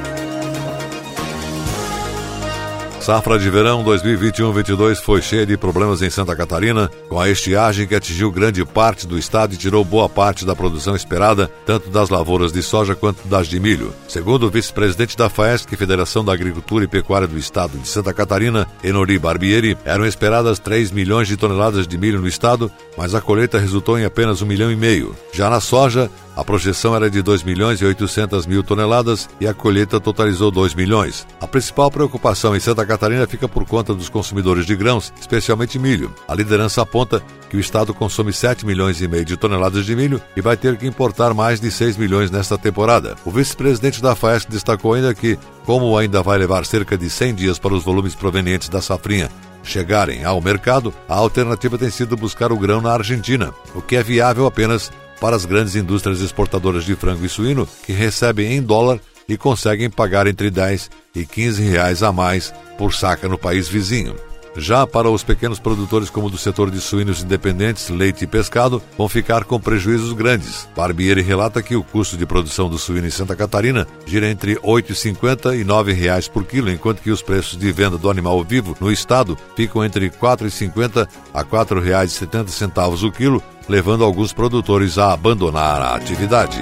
Safra 3.01 3.39
de 3.39 3.49
verão 3.49 3.83
2021-22 3.85 4.97
foi 4.97 5.21
cheia 5.21 5.45
de 5.45 5.57
problemas 5.57 6.01
em 6.01 6.09
Santa 6.09 6.35
Catarina, 6.35 6.91
com 7.07 7.19
a 7.19 7.29
estiagem 7.29 7.87
que 7.87 7.95
atingiu 7.95 8.29
grande 8.29 8.63
parte 8.65 9.07
do 9.07 9.17
estado 9.17 9.53
e 9.53 9.57
tirou 9.57 9.85
boa 9.85 10.09
parte 10.09 10.45
da 10.45 10.55
produção 10.55 10.95
esperada, 10.95 11.49
tanto 11.65 11.89
das 11.89 12.09
lavouras 12.09 12.51
de 12.51 12.61
soja 12.61 12.95
quanto 12.95 13.25
das 13.27 13.47
de 13.47 13.57
milho. 13.59 13.93
Segundo 14.07 14.47
o 14.47 14.51
vice-presidente 14.51 15.15
da 15.15 15.29
FAESC, 15.29 15.75
Federação 15.77 16.25
da 16.25 16.33
Agricultura 16.33 16.83
e 16.83 16.89
Pecuária 16.89 17.27
do 17.27 17.37
Estado 17.37 17.77
de 17.77 17.87
Santa 17.87 18.13
Catarina, 18.13 18.67
Enori 18.83 19.17
Barbieri, 19.17 19.77
eram 19.85 20.05
esperadas 20.05 20.59
3 20.59 20.91
milhões 20.91 21.27
de 21.27 21.37
toneladas 21.37 21.87
de 21.87 21.97
milho 21.97 22.19
no 22.19 22.27
estado, 22.27 22.69
mas 22.97 23.15
a 23.15 23.21
colheita 23.21 23.57
resultou 23.57 23.97
em 23.97 24.03
apenas 24.03 24.41
um 24.41 24.45
milhão 24.45 24.69
e 24.69 24.75
meio. 24.75 25.15
Já 25.31 25.49
na 25.49 25.61
soja, 25.61 26.11
a 26.39 26.43
projeção 26.45 26.95
era 26.95 27.09
de 27.09 27.21
2 27.21 27.43
milhões 27.43 27.81
e 27.81 27.85
800 27.85 28.45
mil 28.45 28.63
toneladas 28.63 29.27
e 29.41 29.47
a 29.47 29.53
colheita 29.53 29.99
totalizou 29.99 30.49
2 30.49 30.73
milhões. 30.73 31.27
A 31.41 31.45
principal 31.45 31.91
preocupação 31.91 32.55
em 32.55 32.61
Santa 32.61 32.85
Catarina 32.85 33.27
fica 33.27 33.45
por 33.45 33.65
conta 33.65 33.93
dos 33.93 34.07
consumidores 34.07 34.65
de 34.65 34.73
grãos, 34.73 35.11
especialmente 35.19 35.77
milho. 35.77 36.15
A 36.29 36.33
liderança 36.33 36.81
aponta 36.81 37.21
que 37.49 37.57
o 37.57 37.59
estado 37.59 37.93
consome 37.93 38.31
7 38.31 38.65
milhões 38.65 39.01
e 39.01 39.07
meio 39.07 39.25
de 39.25 39.35
toneladas 39.35 39.85
de 39.85 39.93
milho 39.97 40.21
e 40.33 40.39
vai 40.39 40.55
ter 40.55 40.77
que 40.77 40.87
importar 40.87 41.33
mais 41.33 41.59
de 41.59 41.69
6 41.69 41.97
milhões 41.97 42.31
nesta 42.31 42.57
temporada. 42.57 43.17
O 43.25 43.31
vice-presidente 43.31 44.01
da 44.01 44.15
FAESC 44.15 44.49
destacou 44.49 44.93
ainda 44.93 45.13
que, 45.13 45.37
como 45.65 45.97
ainda 45.97 46.23
vai 46.23 46.37
levar 46.37 46.65
cerca 46.65 46.97
de 46.97 47.09
100 47.09 47.35
dias 47.35 47.59
para 47.59 47.73
os 47.73 47.83
volumes 47.83 48.15
provenientes 48.15 48.69
da 48.69 48.81
safrinha 48.81 49.29
chegarem 49.61 50.23
ao 50.23 50.41
mercado, 50.41 50.93
a 51.07 51.15
alternativa 51.15 51.77
tem 51.77 51.89
sido 51.89 52.15
buscar 52.15 52.49
o 52.51 52.57
grão 52.57 52.79
na 52.81 52.93
Argentina, 52.93 53.53
o 53.75 53.81
que 53.81 53.97
é 53.97 54.01
viável 54.01 54.45
apenas 54.45 54.89
para 55.19 55.35
as 55.35 55.45
grandes 55.45 55.75
indústrias 55.75 56.21
exportadoras 56.21 56.83
de 56.83 56.95
frango 56.95 57.25
e 57.25 57.29
suíno 57.29 57.67
que 57.85 57.91
recebem 57.91 58.53
em 58.53 58.61
dólar 58.61 58.99
e 59.27 59.37
conseguem 59.37 59.89
pagar 59.89 60.27
entre 60.27 60.49
10 60.49 60.89
e 61.15 61.25
15 61.25 61.61
reais 61.63 62.01
a 62.01 62.11
mais 62.11 62.53
por 62.77 62.93
saca 62.93 63.27
no 63.27 63.37
país 63.37 63.67
vizinho. 63.67 64.28
Já 64.59 64.85
para 64.85 65.09
os 65.09 65.23
pequenos 65.23 65.57
produtores, 65.57 66.09
como 66.09 66.29
do 66.29 66.37
setor 66.37 66.69
de 66.69 66.81
suínos 66.81 67.23
independentes, 67.23 67.89
leite 67.89 68.25
e 68.25 68.27
pescado, 68.27 68.81
vão 68.97 69.07
ficar 69.07 69.45
com 69.45 69.59
prejuízos 69.59 70.13
grandes. 70.13 70.67
Barbieri 70.75 71.21
relata 71.21 71.63
que 71.63 71.75
o 71.75 71.83
custo 71.83 72.17
de 72.17 72.25
produção 72.25 72.69
do 72.69 72.77
suíno 72.77 73.07
em 73.07 73.11
Santa 73.11 73.35
Catarina 73.35 73.87
gira 74.05 74.29
entre 74.29 74.53
R$ 74.53 74.59
8,50 74.59 75.55
e 75.55 75.57
R$ 75.59 75.65
9,00 75.65 76.29
por 76.29 76.43
quilo, 76.43 76.69
enquanto 76.69 77.01
que 77.01 77.11
os 77.11 77.21
preços 77.21 77.57
de 77.57 77.71
venda 77.71 77.97
do 77.97 78.09
animal 78.09 78.43
vivo 78.43 78.75
no 78.79 78.91
estado 78.91 79.37
ficam 79.55 79.83
entre 79.83 80.05
R$ 80.05 80.13
4,50 80.21 81.07
a 81.33 81.39
R$ 81.39 81.45
4,70 81.45 83.03
o 83.03 83.11
quilo, 83.11 83.41
levando 83.67 84.03
alguns 84.03 84.33
produtores 84.33 84.97
a 84.97 85.13
abandonar 85.13 85.81
a 85.81 85.95
atividade. 85.95 86.59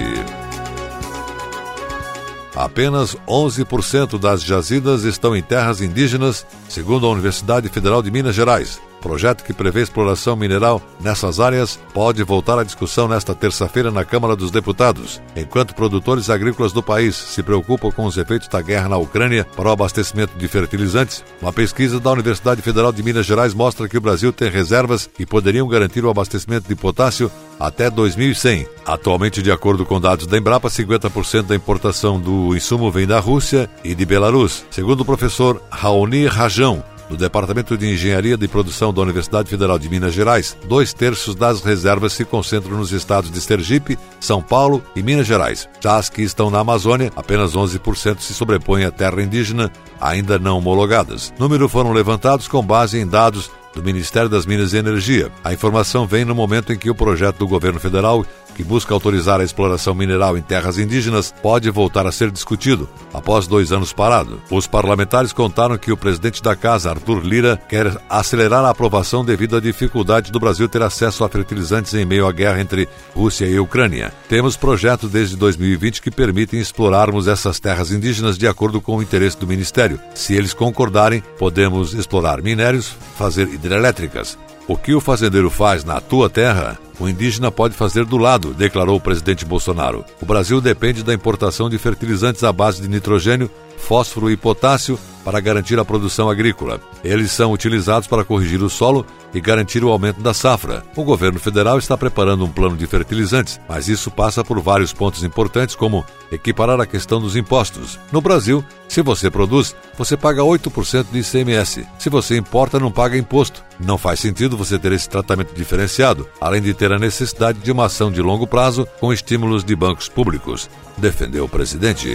Apenas 2.58 3.14
11% 3.28 4.18
das 4.18 4.42
jazidas 4.42 5.04
estão 5.04 5.36
em 5.36 5.40
terras 5.40 5.80
indígenas, 5.80 6.44
segundo 6.68 7.06
a 7.06 7.10
Universidade 7.10 7.68
Federal 7.68 8.02
de 8.02 8.10
Minas 8.10 8.34
Gerais. 8.34 8.80
Projeto 9.00 9.44
que 9.44 9.52
prevê 9.52 9.82
exploração 9.82 10.34
mineral 10.36 10.82
nessas 11.00 11.40
áreas 11.40 11.78
pode 11.94 12.22
voltar 12.22 12.58
à 12.58 12.64
discussão 12.64 13.06
nesta 13.08 13.34
terça-feira 13.34 13.90
na 13.90 14.04
Câmara 14.04 14.34
dos 14.34 14.50
Deputados, 14.50 15.20
enquanto 15.36 15.74
produtores 15.74 16.30
agrícolas 16.30 16.72
do 16.72 16.82
país 16.82 17.14
se 17.14 17.42
preocupam 17.42 17.90
com 17.90 18.04
os 18.04 18.16
efeitos 18.16 18.48
da 18.48 18.60
guerra 18.60 18.88
na 18.88 18.96
Ucrânia 18.96 19.46
para 19.56 19.68
o 19.68 19.72
abastecimento 19.72 20.36
de 20.36 20.48
fertilizantes. 20.48 21.24
Uma 21.40 21.52
pesquisa 21.52 22.00
da 22.00 22.10
Universidade 22.10 22.62
Federal 22.62 22.92
de 22.92 23.02
Minas 23.02 23.26
Gerais 23.26 23.54
mostra 23.54 23.88
que 23.88 23.96
o 23.96 24.00
Brasil 24.00 24.32
tem 24.32 24.50
reservas 24.50 25.08
que 25.12 25.26
poderiam 25.26 25.68
garantir 25.68 26.04
o 26.04 26.10
abastecimento 26.10 26.68
de 26.68 26.74
potássio 26.74 27.30
até 27.58 27.90
2100. 27.90 28.66
Atualmente, 28.86 29.42
de 29.42 29.50
acordo 29.50 29.84
com 29.84 30.00
dados 30.00 30.26
da 30.26 30.38
Embrapa, 30.38 30.68
50% 30.68 31.42
da 31.42 31.54
importação 31.54 32.20
do 32.20 32.56
insumo 32.56 32.90
vem 32.90 33.06
da 33.06 33.20
Rússia 33.20 33.68
e 33.84 33.94
de 33.94 34.04
Belarus. 34.04 34.64
Segundo 34.70 35.00
o 35.00 35.04
professor 35.04 35.62
Raoni 35.70 36.26
Rajão, 36.26 36.82
no 37.08 37.16
Departamento 37.16 37.76
de 37.76 37.86
Engenharia 37.86 38.36
de 38.36 38.48
Produção 38.48 38.92
da 38.92 39.00
Universidade 39.00 39.48
Federal 39.48 39.78
de 39.78 39.88
Minas 39.88 40.14
Gerais, 40.14 40.56
dois 40.66 40.92
terços 40.92 41.34
das 41.34 41.62
reservas 41.62 42.12
se 42.12 42.24
concentram 42.24 42.76
nos 42.76 42.92
estados 42.92 43.30
de 43.30 43.40
Sergipe, 43.40 43.98
São 44.20 44.42
Paulo 44.42 44.82
e 44.94 45.02
Minas 45.02 45.26
Gerais. 45.26 45.68
Já 45.80 45.96
as 45.96 46.08
que 46.08 46.22
estão 46.22 46.50
na 46.50 46.60
Amazônia, 46.60 47.12
apenas 47.16 47.54
11% 47.54 48.20
se 48.20 48.34
sobrepõem 48.34 48.84
à 48.84 48.90
terra 48.90 49.22
indígena, 49.22 49.72
ainda 50.00 50.38
não 50.38 50.58
homologadas. 50.58 51.32
Números 51.38 51.70
foram 51.70 51.92
levantados 51.92 52.48
com 52.48 52.62
base 52.62 52.98
em 52.98 53.06
dados 53.06 53.50
do 53.74 53.82
Ministério 53.82 54.28
das 54.28 54.46
Minas 54.46 54.72
e 54.72 54.78
Energia. 54.78 55.30
A 55.44 55.52
informação 55.52 56.06
vem 56.06 56.24
no 56.24 56.34
momento 56.34 56.72
em 56.72 56.78
que 56.78 56.90
o 56.90 56.94
projeto 56.94 57.38
do 57.38 57.46
governo 57.46 57.78
federal 57.78 58.24
que 58.58 58.64
busca 58.64 58.92
autorizar 58.92 59.40
a 59.40 59.44
exploração 59.44 59.94
mineral 59.94 60.36
em 60.36 60.42
terras 60.42 60.78
indígenas, 60.78 61.32
pode 61.40 61.70
voltar 61.70 62.08
a 62.08 62.10
ser 62.10 62.28
discutido, 62.28 62.88
após 63.14 63.46
dois 63.46 63.70
anos 63.70 63.92
parado. 63.92 64.42
Os 64.50 64.66
parlamentares 64.66 65.32
contaram 65.32 65.78
que 65.78 65.92
o 65.92 65.96
presidente 65.96 66.42
da 66.42 66.56
casa, 66.56 66.90
Arthur 66.90 67.24
Lira, 67.24 67.56
quer 67.68 67.96
acelerar 68.10 68.64
a 68.64 68.70
aprovação 68.70 69.24
devido 69.24 69.56
à 69.56 69.60
dificuldade 69.60 70.32
do 70.32 70.40
Brasil 70.40 70.68
ter 70.68 70.82
acesso 70.82 71.22
a 71.22 71.28
fertilizantes 71.28 71.94
em 71.94 72.04
meio 72.04 72.26
à 72.26 72.32
guerra 72.32 72.60
entre 72.60 72.88
Rússia 73.14 73.46
e 73.46 73.60
Ucrânia. 73.60 74.12
Temos 74.28 74.56
projetos 74.56 75.08
desde 75.08 75.36
2020 75.36 76.02
que 76.02 76.10
permitem 76.10 76.58
explorarmos 76.58 77.28
essas 77.28 77.60
terras 77.60 77.92
indígenas 77.92 78.36
de 78.36 78.48
acordo 78.48 78.80
com 78.80 78.96
o 78.96 79.02
interesse 79.02 79.38
do 79.38 79.46
Ministério. 79.46 80.00
Se 80.16 80.34
eles 80.34 80.52
concordarem, 80.52 81.22
podemos 81.38 81.94
explorar 81.94 82.42
minérios, 82.42 82.92
fazer 83.16 83.46
hidrelétricas. 83.46 84.36
O 84.66 84.76
que 84.76 84.92
o 84.94 85.00
fazendeiro 85.00 85.48
faz 85.48 85.82
na 85.82 85.98
tua 85.98 86.28
terra, 86.28 86.78
o 86.98 87.08
indígena 87.08 87.50
pode 87.50 87.74
fazer 87.74 88.04
do 88.04 88.16
lado, 88.16 88.52
declarou 88.54 88.96
o 88.96 89.00
presidente 89.00 89.44
Bolsonaro. 89.44 90.04
O 90.20 90.26
Brasil 90.26 90.60
depende 90.60 91.02
da 91.02 91.14
importação 91.14 91.70
de 91.70 91.78
fertilizantes 91.78 92.44
à 92.44 92.52
base 92.52 92.82
de 92.82 92.88
nitrogênio, 92.88 93.50
fósforo 93.78 94.30
e 94.30 94.36
potássio 94.36 94.98
para 95.24 95.40
garantir 95.40 95.78
a 95.78 95.84
produção 95.84 96.28
agrícola. 96.30 96.80
Eles 97.04 97.30
são 97.32 97.52
utilizados 97.52 98.08
para 98.08 98.24
corrigir 98.24 98.62
o 98.62 98.70
solo 98.70 99.04
e 99.32 99.40
garantir 99.40 99.84
o 99.84 99.90
aumento 99.90 100.20
da 100.20 100.32
safra. 100.32 100.82
O 100.96 101.04
governo 101.04 101.38
federal 101.38 101.78
está 101.78 101.96
preparando 101.96 102.44
um 102.44 102.50
plano 102.50 102.76
de 102.76 102.86
fertilizantes, 102.86 103.60
mas 103.68 103.88
isso 103.88 104.10
passa 104.10 104.42
por 104.42 104.58
vários 104.60 104.92
pontos 104.92 105.22
importantes, 105.22 105.74
como 105.74 106.04
equiparar 106.32 106.80
a 106.80 106.86
questão 106.86 107.20
dos 107.20 107.36
impostos. 107.36 107.98
No 108.10 108.20
Brasil, 108.20 108.64
se 108.88 109.02
você 109.02 109.30
produz, 109.30 109.76
você 109.98 110.16
paga 110.16 110.42
8% 110.42 111.06
de 111.12 111.18
ICMS. 111.18 111.86
Se 111.98 112.08
você 112.08 112.36
importa, 112.36 112.80
não 112.80 112.90
paga 112.90 113.18
imposto. 113.18 113.62
Não 113.78 113.98
faz 113.98 114.20
sentido 114.20 114.56
você 114.56 114.78
ter 114.78 114.92
esse 114.92 115.08
tratamento 115.08 115.54
diferenciado, 115.54 116.26
além 116.40 116.62
de 116.62 116.72
ter 116.88 116.94
a 116.94 116.98
necessidade 116.98 117.58
de 117.58 117.70
uma 117.70 117.84
ação 117.86 118.10
de 118.10 118.22
longo 118.22 118.46
prazo 118.46 118.88
com 118.98 119.12
estímulos 119.12 119.62
de 119.62 119.76
bancos 119.76 120.08
públicos, 120.08 120.70
defendeu 120.96 121.44
o 121.44 121.48
presidente. 121.48 122.08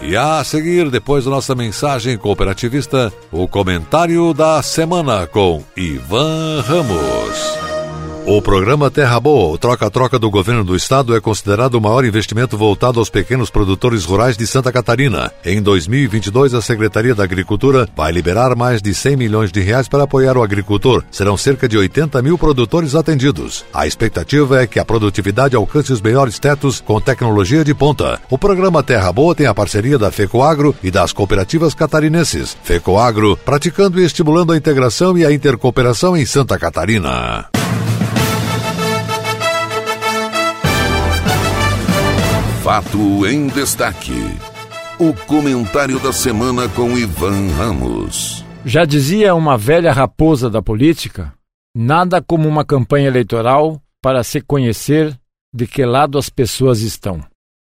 E 0.00 0.16
a 0.16 0.42
seguir, 0.44 0.90
depois 0.90 1.24
da 1.24 1.30
nossa 1.30 1.54
mensagem 1.54 2.16
cooperativista, 2.16 3.12
o 3.30 3.48
comentário 3.48 4.32
da 4.32 4.62
semana 4.62 5.26
com 5.26 5.64
Ivan 5.76 6.60
Ramos. 6.62 7.71
O 8.24 8.40
programa 8.40 8.88
Terra 8.88 9.18
Boa, 9.18 9.52
o 9.52 9.58
troca-troca 9.58 10.16
do 10.16 10.30
governo 10.30 10.62
do 10.62 10.76
estado, 10.76 11.14
é 11.16 11.20
considerado 11.20 11.74
o 11.74 11.80
maior 11.80 12.04
investimento 12.04 12.56
voltado 12.56 13.00
aos 13.00 13.10
pequenos 13.10 13.50
produtores 13.50 14.04
rurais 14.04 14.36
de 14.36 14.46
Santa 14.46 14.70
Catarina. 14.70 15.32
Em 15.44 15.60
2022, 15.60 16.54
a 16.54 16.62
Secretaria 16.62 17.16
da 17.16 17.24
Agricultura 17.24 17.88
vai 17.96 18.12
liberar 18.12 18.54
mais 18.54 18.80
de 18.80 18.94
100 18.94 19.16
milhões 19.16 19.50
de 19.50 19.60
reais 19.60 19.88
para 19.88 20.04
apoiar 20.04 20.36
o 20.36 20.42
agricultor. 20.42 21.02
Serão 21.10 21.36
cerca 21.36 21.68
de 21.68 21.76
80 21.76 22.22
mil 22.22 22.38
produtores 22.38 22.94
atendidos. 22.94 23.64
A 23.74 23.88
expectativa 23.88 24.62
é 24.62 24.68
que 24.68 24.78
a 24.78 24.84
produtividade 24.84 25.56
alcance 25.56 25.92
os 25.92 26.00
melhores 26.00 26.38
tetos 26.38 26.80
com 26.80 27.00
tecnologia 27.00 27.64
de 27.64 27.74
ponta. 27.74 28.20
O 28.30 28.38
programa 28.38 28.84
Terra 28.84 29.10
Boa 29.10 29.34
tem 29.34 29.46
a 29.46 29.54
parceria 29.54 29.98
da 29.98 30.12
FECOAGro 30.12 30.76
e 30.80 30.92
das 30.92 31.12
cooperativas 31.12 31.74
catarinenses. 31.74 32.56
FECOAGro, 32.62 33.36
praticando 33.36 34.00
e 34.00 34.04
estimulando 34.04 34.52
a 34.52 34.56
integração 34.56 35.18
e 35.18 35.26
a 35.26 35.32
intercooperação 35.32 36.16
em 36.16 36.24
Santa 36.24 36.56
Catarina. 36.56 37.50
Fato 42.62 43.26
em 43.26 43.48
destaque. 43.48 44.14
O 44.96 45.12
comentário 45.26 45.98
da 45.98 46.12
semana 46.12 46.68
com 46.68 46.96
Ivan 46.96 47.48
Ramos. 47.56 48.44
Já 48.64 48.84
dizia 48.84 49.34
uma 49.34 49.58
velha 49.58 49.92
raposa 49.92 50.48
da 50.48 50.62
política: 50.62 51.34
nada 51.74 52.22
como 52.22 52.48
uma 52.48 52.64
campanha 52.64 53.08
eleitoral 53.08 53.82
para 54.00 54.22
se 54.22 54.40
conhecer 54.40 55.12
de 55.52 55.66
que 55.66 55.84
lado 55.84 56.16
as 56.16 56.30
pessoas 56.30 56.82
estão. 56.82 57.20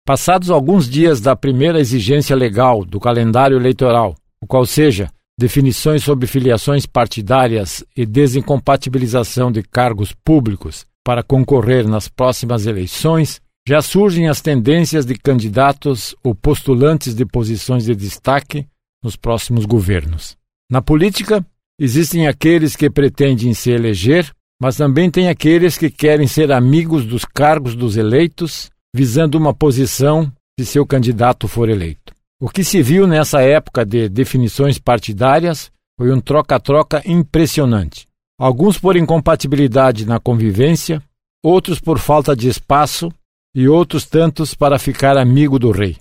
Passados 0.06 0.52
alguns 0.52 0.88
dias 0.88 1.20
da 1.20 1.36
primeira 1.36 1.80
exigência 1.80 2.36
legal 2.36 2.86
do 2.86 3.00
calendário 3.00 3.58
eleitoral, 3.58 4.14
o 4.40 4.46
qual 4.46 4.64
seja 4.64 5.10
definições 5.40 6.04
sobre 6.04 6.28
filiações 6.28 6.86
partidárias 6.86 7.84
e 7.98 8.06
desincompatibilização 8.06 9.52
de 9.52 9.64
cargos 9.64 10.14
públicos 10.24 10.86
para 11.04 11.24
concorrer 11.24 11.88
nas 11.88 12.08
próximas 12.08 12.68
eleições, 12.68 13.42
já 13.68 13.82
surgem 13.82 14.28
as 14.28 14.42
tendências 14.42 15.06
de 15.06 15.16
candidatos 15.16 16.16
ou 16.24 16.36
postulantes 16.36 17.16
de 17.16 17.26
posições 17.26 17.86
de 17.86 17.96
destaque 17.96 18.68
nos 19.02 19.16
próximos 19.16 19.66
governos. 19.66 20.38
Na 20.70 20.82
política, 20.82 21.46
existem 21.80 22.28
aqueles 22.28 22.76
que 22.76 22.90
pretendem 22.90 23.54
se 23.54 23.72
eleger, 23.72 24.32
mas 24.62 24.76
também 24.76 25.10
tem 25.10 25.30
aqueles 25.30 25.78
que 25.78 25.90
querem 25.90 26.28
ser 26.28 26.52
amigos 26.52 27.06
dos 27.06 27.26
cargos 27.26 27.76
dos 27.76 27.96
eleitos, 27.96 28.70
visando 28.94 29.38
uma 29.38 29.54
posição 29.54 30.32
se 30.60 30.66
seu 30.66 30.86
candidato 30.86 31.48
for 31.48 31.70
eleito. 31.70 32.14
O 32.42 32.50
que 32.50 32.64
se 32.64 32.82
viu 32.82 33.08
nessa 33.08 33.42
época 33.42 33.86
de 33.86 34.10
definições 34.10 34.78
partidárias 34.78 35.72
foi 35.98 36.12
um 36.12 36.20
troca-troca 36.20 37.02
impressionante. 37.06 38.08
Alguns 38.38 38.78
por 38.78 38.98
incompatibilidade 38.98 40.06
na 40.06 40.20
convivência, 40.20 41.02
outros 41.44 41.80
por 41.80 42.00
falta 42.00 42.36
de 42.36 42.50
espaço 42.50 43.10
e 43.56 43.68
outros 43.68 44.06
tantos 44.06 44.54
para 44.54 44.80
ficar 44.80 45.18
amigo 45.18 45.60
do 45.60 45.72
rei. 45.72 45.98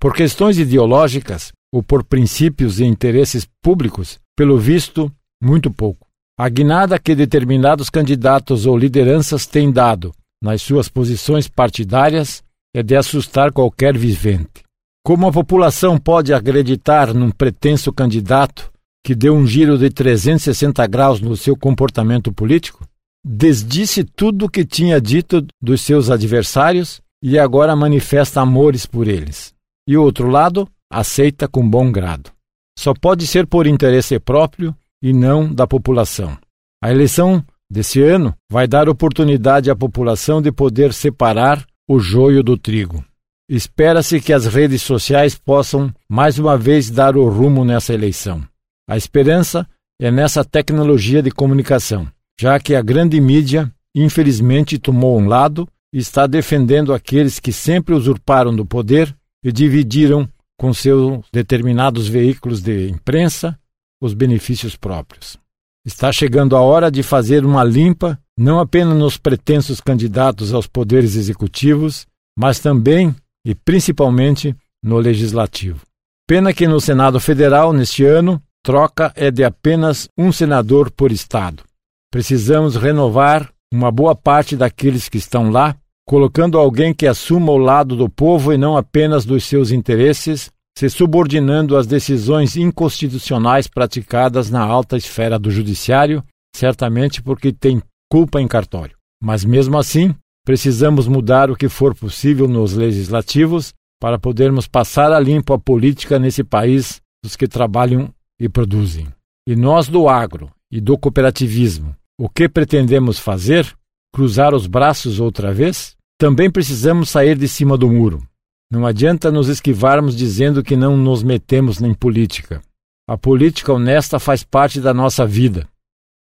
Por 0.00 0.14
questões 0.14 0.58
ideológicas 0.58 1.52
ou 1.72 1.82
por 1.82 2.04
princípios 2.04 2.80
e 2.80 2.84
interesses 2.84 3.46
públicos, 3.62 4.18
pelo 4.36 4.58
visto, 4.58 5.10
muito 5.42 5.70
pouco. 5.70 6.06
A 6.38 6.48
guinada 6.48 6.98
que 6.98 7.14
determinados 7.14 7.90
candidatos 7.90 8.66
ou 8.66 8.76
lideranças 8.76 9.46
têm 9.46 9.70
dado 9.70 10.12
nas 10.42 10.62
suas 10.62 10.88
posições 10.88 11.48
partidárias 11.48 12.42
é 12.74 12.82
de 12.82 12.96
assustar 12.96 13.52
qualquer 13.52 13.96
vivente. 13.96 14.62
Como 15.04 15.26
a 15.26 15.32
população 15.32 15.98
pode 15.98 16.32
acreditar 16.32 17.12
num 17.12 17.30
pretenso 17.30 17.92
candidato 17.92 18.72
que 19.04 19.14
deu 19.14 19.34
um 19.34 19.46
giro 19.46 19.76
de 19.76 19.90
360 19.90 20.86
graus 20.86 21.20
no 21.20 21.36
seu 21.36 21.56
comportamento 21.56 22.32
político? 22.32 22.86
Desdisse 23.24 24.02
tudo 24.04 24.46
o 24.46 24.48
que 24.48 24.64
tinha 24.64 25.00
dito 25.00 25.46
dos 25.60 25.80
seus 25.80 26.10
adversários 26.10 27.00
e 27.22 27.38
agora 27.38 27.76
manifesta 27.76 28.40
amores 28.40 28.84
por 28.84 29.06
eles. 29.06 29.54
E 29.86 29.96
o 29.96 30.02
outro 30.02 30.28
lado 30.28 30.68
aceita 30.90 31.46
com 31.46 31.68
bom 31.68 31.90
grado. 31.90 32.30
Só 32.78 32.92
pode 32.94 33.26
ser 33.26 33.46
por 33.46 33.66
interesse 33.66 34.18
próprio 34.18 34.74
e 35.02 35.12
não 35.12 35.52
da 35.52 35.66
população. 35.66 36.36
A 36.82 36.90
eleição 36.90 37.44
desse 37.70 38.02
ano 38.02 38.34
vai 38.50 38.66
dar 38.66 38.88
oportunidade 38.88 39.70
à 39.70 39.76
população 39.76 40.42
de 40.42 40.50
poder 40.50 40.92
separar 40.92 41.64
o 41.88 42.00
joio 42.00 42.42
do 42.42 42.56
trigo. 42.56 43.04
Espera-se 43.48 44.20
que 44.20 44.32
as 44.32 44.46
redes 44.46 44.82
sociais 44.82 45.36
possam 45.36 45.92
mais 46.08 46.38
uma 46.38 46.56
vez 46.56 46.90
dar 46.90 47.16
o 47.16 47.28
rumo 47.28 47.64
nessa 47.64 47.92
eleição. 47.92 48.42
A 48.88 48.96
esperança 48.96 49.68
é 50.00 50.10
nessa 50.10 50.44
tecnologia 50.44 51.22
de 51.22 51.30
comunicação 51.30 52.08
já 52.40 52.58
que 52.58 52.74
a 52.74 52.82
grande 52.82 53.20
mídia, 53.20 53.72
infelizmente, 53.94 54.78
tomou 54.78 55.18
um 55.18 55.26
lado 55.26 55.68
e 55.92 55.98
está 55.98 56.26
defendendo 56.26 56.94
aqueles 56.94 57.38
que 57.38 57.52
sempre 57.52 57.94
usurparam 57.94 58.54
do 58.54 58.64
poder 58.64 59.14
e 59.44 59.52
dividiram 59.52 60.28
com 60.58 60.72
seus 60.72 61.24
determinados 61.32 62.08
veículos 62.08 62.62
de 62.62 62.88
imprensa 62.88 63.58
os 64.00 64.14
benefícios 64.14 64.76
próprios. 64.76 65.36
Está 65.84 66.12
chegando 66.12 66.56
a 66.56 66.60
hora 66.60 66.90
de 66.90 67.02
fazer 67.02 67.44
uma 67.44 67.64
limpa, 67.64 68.18
não 68.38 68.60
apenas 68.60 68.96
nos 68.96 69.16
pretensos 69.16 69.80
candidatos 69.80 70.54
aos 70.54 70.66
poderes 70.66 71.16
executivos, 71.16 72.06
mas 72.38 72.60
também 72.60 73.14
e 73.44 73.54
principalmente 73.54 74.54
no 74.82 74.98
legislativo. 74.98 75.80
Pena 76.26 76.52
que 76.52 76.66
no 76.66 76.80
Senado 76.80 77.18
Federal, 77.18 77.72
neste 77.72 78.04
ano, 78.04 78.40
troca 78.62 79.12
é 79.16 79.30
de 79.30 79.44
apenas 79.44 80.08
um 80.16 80.30
senador 80.32 80.90
por 80.90 81.10
estado. 81.10 81.64
Precisamos 82.12 82.76
renovar 82.76 83.50
uma 83.72 83.90
boa 83.90 84.14
parte 84.14 84.54
daqueles 84.54 85.08
que 85.08 85.16
estão 85.16 85.50
lá, 85.50 85.74
colocando 86.06 86.58
alguém 86.58 86.92
que 86.92 87.06
assuma 87.06 87.50
o 87.52 87.56
lado 87.56 87.96
do 87.96 88.06
povo 88.06 88.52
e 88.52 88.58
não 88.58 88.76
apenas 88.76 89.24
dos 89.24 89.44
seus 89.44 89.70
interesses, 89.70 90.50
se 90.76 90.90
subordinando 90.90 91.74
às 91.74 91.86
decisões 91.86 92.54
inconstitucionais 92.54 93.66
praticadas 93.66 94.50
na 94.50 94.60
alta 94.60 94.98
esfera 94.98 95.38
do 95.38 95.50
judiciário, 95.50 96.22
certamente 96.54 97.22
porque 97.22 97.50
tem 97.50 97.82
culpa 98.10 98.42
em 98.42 98.46
cartório. 98.46 98.94
Mas 99.22 99.42
mesmo 99.42 99.78
assim, 99.78 100.14
precisamos 100.44 101.08
mudar 101.08 101.50
o 101.50 101.56
que 101.56 101.68
for 101.70 101.94
possível 101.94 102.46
nos 102.46 102.74
legislativos 102.74 103.72
para 103.98 104.18
podermos 104.18 104.68
passar 104.68 105.12
a 105.12 105.18
limpo 105.18 105.54
a 105.54 105.58
política 105.58 106.18
nesse 106.18 106.44
país 106.44 107.00
dos 107.24 107.36
que 107.36 107.48
trabalham 107.48 108.12
e 108.38 108.50
produzem. 108.50 109.08
E 109.48 109.56
nós 109.56 109.88
do 109.88 110.10
agro 110.10 110.50
e 110.70 110.78
do 110.78 110.98
cooperativismo, 110.98 111.94
o 112.18 112.28
que 112.28 112.48
pretendemos 112.48 113.18
fazer? 113.18 113.74
Cruzar 114.14 114.54
os 114.54 114.66
braços 114.66 115.18
outra 115.18 115.52
vez? 115.52 115.96
Também 116.18 116.50
precisamos 116.50 117.08
sair 117.08 117.36
de 117.36 117.48
cima 117.48 117.76
do 117.76 117.90
muro. 117.90 118.22
Não 118.70 118.86
adianta 118.86 119.30
nos 119.30 119.48
esquivarmos 119.48 120.16
dizendo 120.16 120.62
que 120.62 120.76
não 120.76 120.96
nos 120.96 121.22
metemos 121.22 121.80
em 121.80 121.92
política. 121.92 122.62
A 123.08 123.18
política 123.18 123.72
honesta 123.72 124.18
faz 124.18 124.44
parte 124.44 124.80
da 124.80 124.94
nossa 124.94 125.26
vida. 125.26 125.68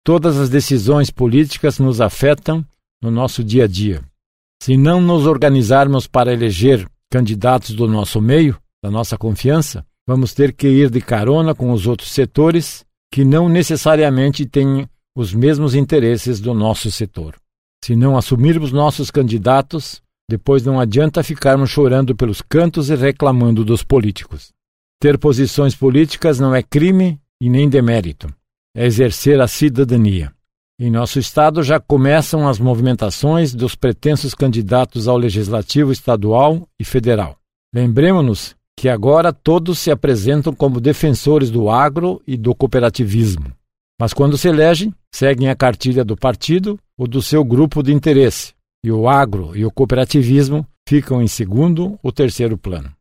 Todas 0.05 0.39
as 0.39 0.49
decisões 0.49 1.11
políticas 1.11 1.79
nos 1.79 2.01
afetam 2.01 2.65
no 3.03 3.11
nosso 3.11 3.43
dia 3.43 3.65
a 3.65 3.67
dia. 3.67 4.03
Se 4.63 4.77
não 4.77 5.01
nos 5.01 5.27
organizarmos 5.27 6.07
para 6.07 6.33
eleger 6.33 6.87
candidatos 7.11 7.75
do 7.75 7.89
nosso 7.89 8.21
meio, 8.21 8.57
da 8.83 8.91
nossa 8.91 9.17
confiança, 9.17 9.85
vamos 10.07 10.35
ter 10.35 10.53
que 10.53 10.69
ir 10.69 10.91
de 10.91 11.01
carona 11.01 11.55
com 11.55 11.73
os 11.73 11.87
outros 11.87 12.13
setores 12.13 12.85
que 13.13 13.25
não 13.25 13.49
necessariamente 13.49 14.47
têm 14.47 14.89
os 15.17 15.33
mesmos 15.33 15.75
interesses 15.75 16.39
do 16.41 16.53
nosso 16.53 16.93
setor. 16.93 17.37
Se 17.83 17.97
não 17.97 18.19
assumirmos 18.19 18.71
nossos 18.71 19.11
candidatos, 19.11 20.03
depois 20.29 20.63
não 20.63 20.79
adianta 20.79 21.23
ficarmos 21.23 21.71
chorando 21.71 22.15
pelos 22.15 22.43
cantos 22.43 22.91
e 22.91 22.95
reclamando 22.95 23.65
dos 23.65 23.83
políticos. 23.83 24.53
Ter 25.01 25.17
posições 25.17 25.75
políticas 25.75 26.39
não 26.39 26.55
é 26.55 26.63
crime 26.63 27.19
e 27.41 27.49
nem 27.49 27.67
demérito. 27.67 28.29
É 28.77 28.85
exercer 28.85 29.41
a 29.41 29.49
cidadania. 29.49 30.31
Em 30.79 30.91
nosso 30.91 31.19
estado 31.19 31.63
já 31.63 31.81
começam 31.81 32.47
as 32.47 32.59
movimentações 32.59 33.55
dos 33.55 33.75
pretensos 33.75 34.35
candidatos 34.35 35.09
ao 35.09 35.17
legislativo 35.17 35.93
estadual 35.93 36.69
e 36.79 36.85
federal. 36.85 37.39
Lembremos-nos 37.75 38.55
que 38.79 38.87
agora 38.87 39.33
todos 39.33 39.79
se 39.79 39.91
apresentam 39.91 40.53
como 40.53 40.79
defensores 40.79 41.51
do 41.51 41.71
agro 41.71 42.21
e 42.27 42.37
do 42.37 42.55
cooperativismo. 42.55 43.57
Mas 44.01 44.13
quando 44.13 44.37
se 44.37 44.49
elegem, 44.49 44.93
seguem 45.13 45.49
a 45.49 45.57
cartilha 45.57 46.05
do 46.05 46.17
partido 46.17 46.79
ou 46.99 47.07
do 47.07 47.23
seu 47.23 47.45
grupo 47.45 47.83
de 47.83 47.93
interesse, 47.93 48.53
e 48.85 48.93
o 48.93 49.09
agro 49.09 49.57
e 49.57 49.65
o 49.65 49.71
cooperativismo 49.71 50.67
ficam 50.87 51.23
em 51.23 51.27
segundo 51.27 51.99
ou 52.03 52.13
terceiro 52.13 52.59
plano. 52.59 52.93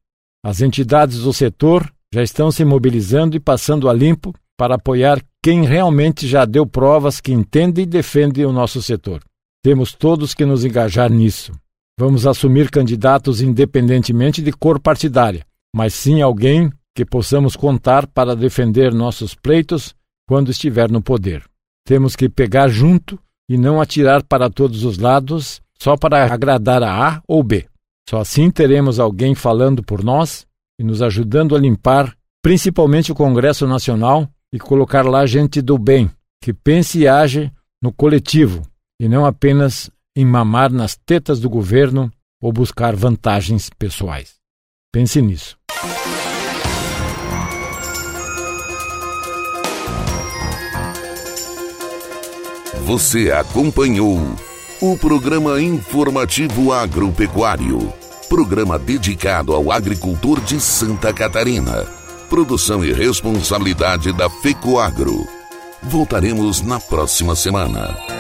As 0.44 0.62
entidades 0.62 1.20
do 1.20 1.34
setor 1.34 1.92
já 2.14 2.24
estão 2.24 2.52
se 2.52 2.64
mobilizando 2.64 3.36
e 3.36 3.40
passando 3.40 3.90
a 3.90 3.94
limpo 3.94 4.34
para 4.58 4.76
apoiar 4.76 5.22
quem 5.44 5.66
realmente 5.66 6.28
já 6.28 6.46
deu 6.46 6.66
provas 6.66 7.20
que 7.20 7.34
entende 7.34 7.82
e 7.82 7.86
defende 7.86 8.46
o 8.46 8.54
nosso 8.54 8.82
setor. 8.82 9.22
Temos 9.62 9.94
todos 9.94 10.34
que 10.34 10.46
nos 10.46 10.64
engajar 10.64 11.12
nisso. 11.12 11.52
Vamos 12.00 12.26
assumir 12.26 12.70
candidatos 12.70 13.42
independentemente 13.42 14.42
de 14.42 14.52
cor 14.52 14.80
partidária, 14.80 15.46
mas 15.76 15.94
sim 15.94 16.22
alguém 16.22 16.72
que 16.96 17.06
possamos 17.06 17.56
contar 17.56 18.08
para 18.08 18.36
defender 18.36 18.94
nossos 18.94 19.36
pleitos 19.36 19.94
quando 20.28 20.52
estiver 20.52 20.90
no 20.90 21.02
poder. 21.02 21.44
Temos 21.86 22.16
que 22.16 22.28
pegar 22.28 22.68
junto 22.68 23.20
e 23.48 23.58
não 23.58 23.80
atirar 23.80 24.24
para 24.24 24.50
todos 24.50 24.84
os 24.84 24.98
lados 24.98 25.62
só 25.80 25.96
para 25.96 26.26
agradar 26.26 26.82
a 26.82 27.10
A 27.10 27.22
ou 27.28 27.44
B. 27.44 27.68
Só 28.10 28.20
assim 28.20 28.50
teremos 28.50 29.00
alguém 29.00 29.36
falando 29.36 29.84
por 29.84 30.04
nós 30.04 30.46
e 30.80 30.84
nos 30.84 31.02
ajudando 31.02 31.56
a 31.56 31.60
limpar, 31.60 32.16
principalmente 32.42 33.12
o 33.12 33.16
Congresso 33.16 33.68
Nacional, 33.68 34.30
e 34.54 34.60
colocar 34.60 35.06
lá 35.06 35.26
gente 35.26 35.62
do 35.62 35.78
bem, 35.78 36.10
que 36.42 36.54
pense 36.54 37.00
e 37.00 37.08
age 37.08 37.52
no 37.82 37.92
coletivo 37.92 38.62
e 39.00 39.10
não 39.10 39.26
apenas 39.26 39.90
em 40.16 40.26
mamar 40.26 40.72
nas 40.72 40.96
tetas 40.96 41.40
do 41.40 41.50
governo 41.50 42.12
ou 42.42 42.54
buscar 42.54 42.96
vantagens 42.96 43.70
pessoais. 43.70 44.36
Pense 44.94 45.22
nisso. 45.22 45.58
Você 52.86 53.32
acompanhou 53.32 54.20
o 54.80 54.96
programa 54.96 55.60
informativo 55.60 56.72
agropecuário, 56.72 57.92
programa 58.30 58.78
dedicado 58.78 59.56
ao 59.56 59.72
agricultor 59.72 60.40
de 60.40 60.60
Santa 60.60 61.12
Catarina. 61.12 61.88
Produção 62.30 62.86
e 62.86 62.94
responsabilidade 62.94 64.14
da 64.14 64.30
FECOAGRO. 64.30 65.28
Voltaremos 65.82 66.62
na 66.62 66.80
próxima 66.80 67.36
semana. 67.36 68.15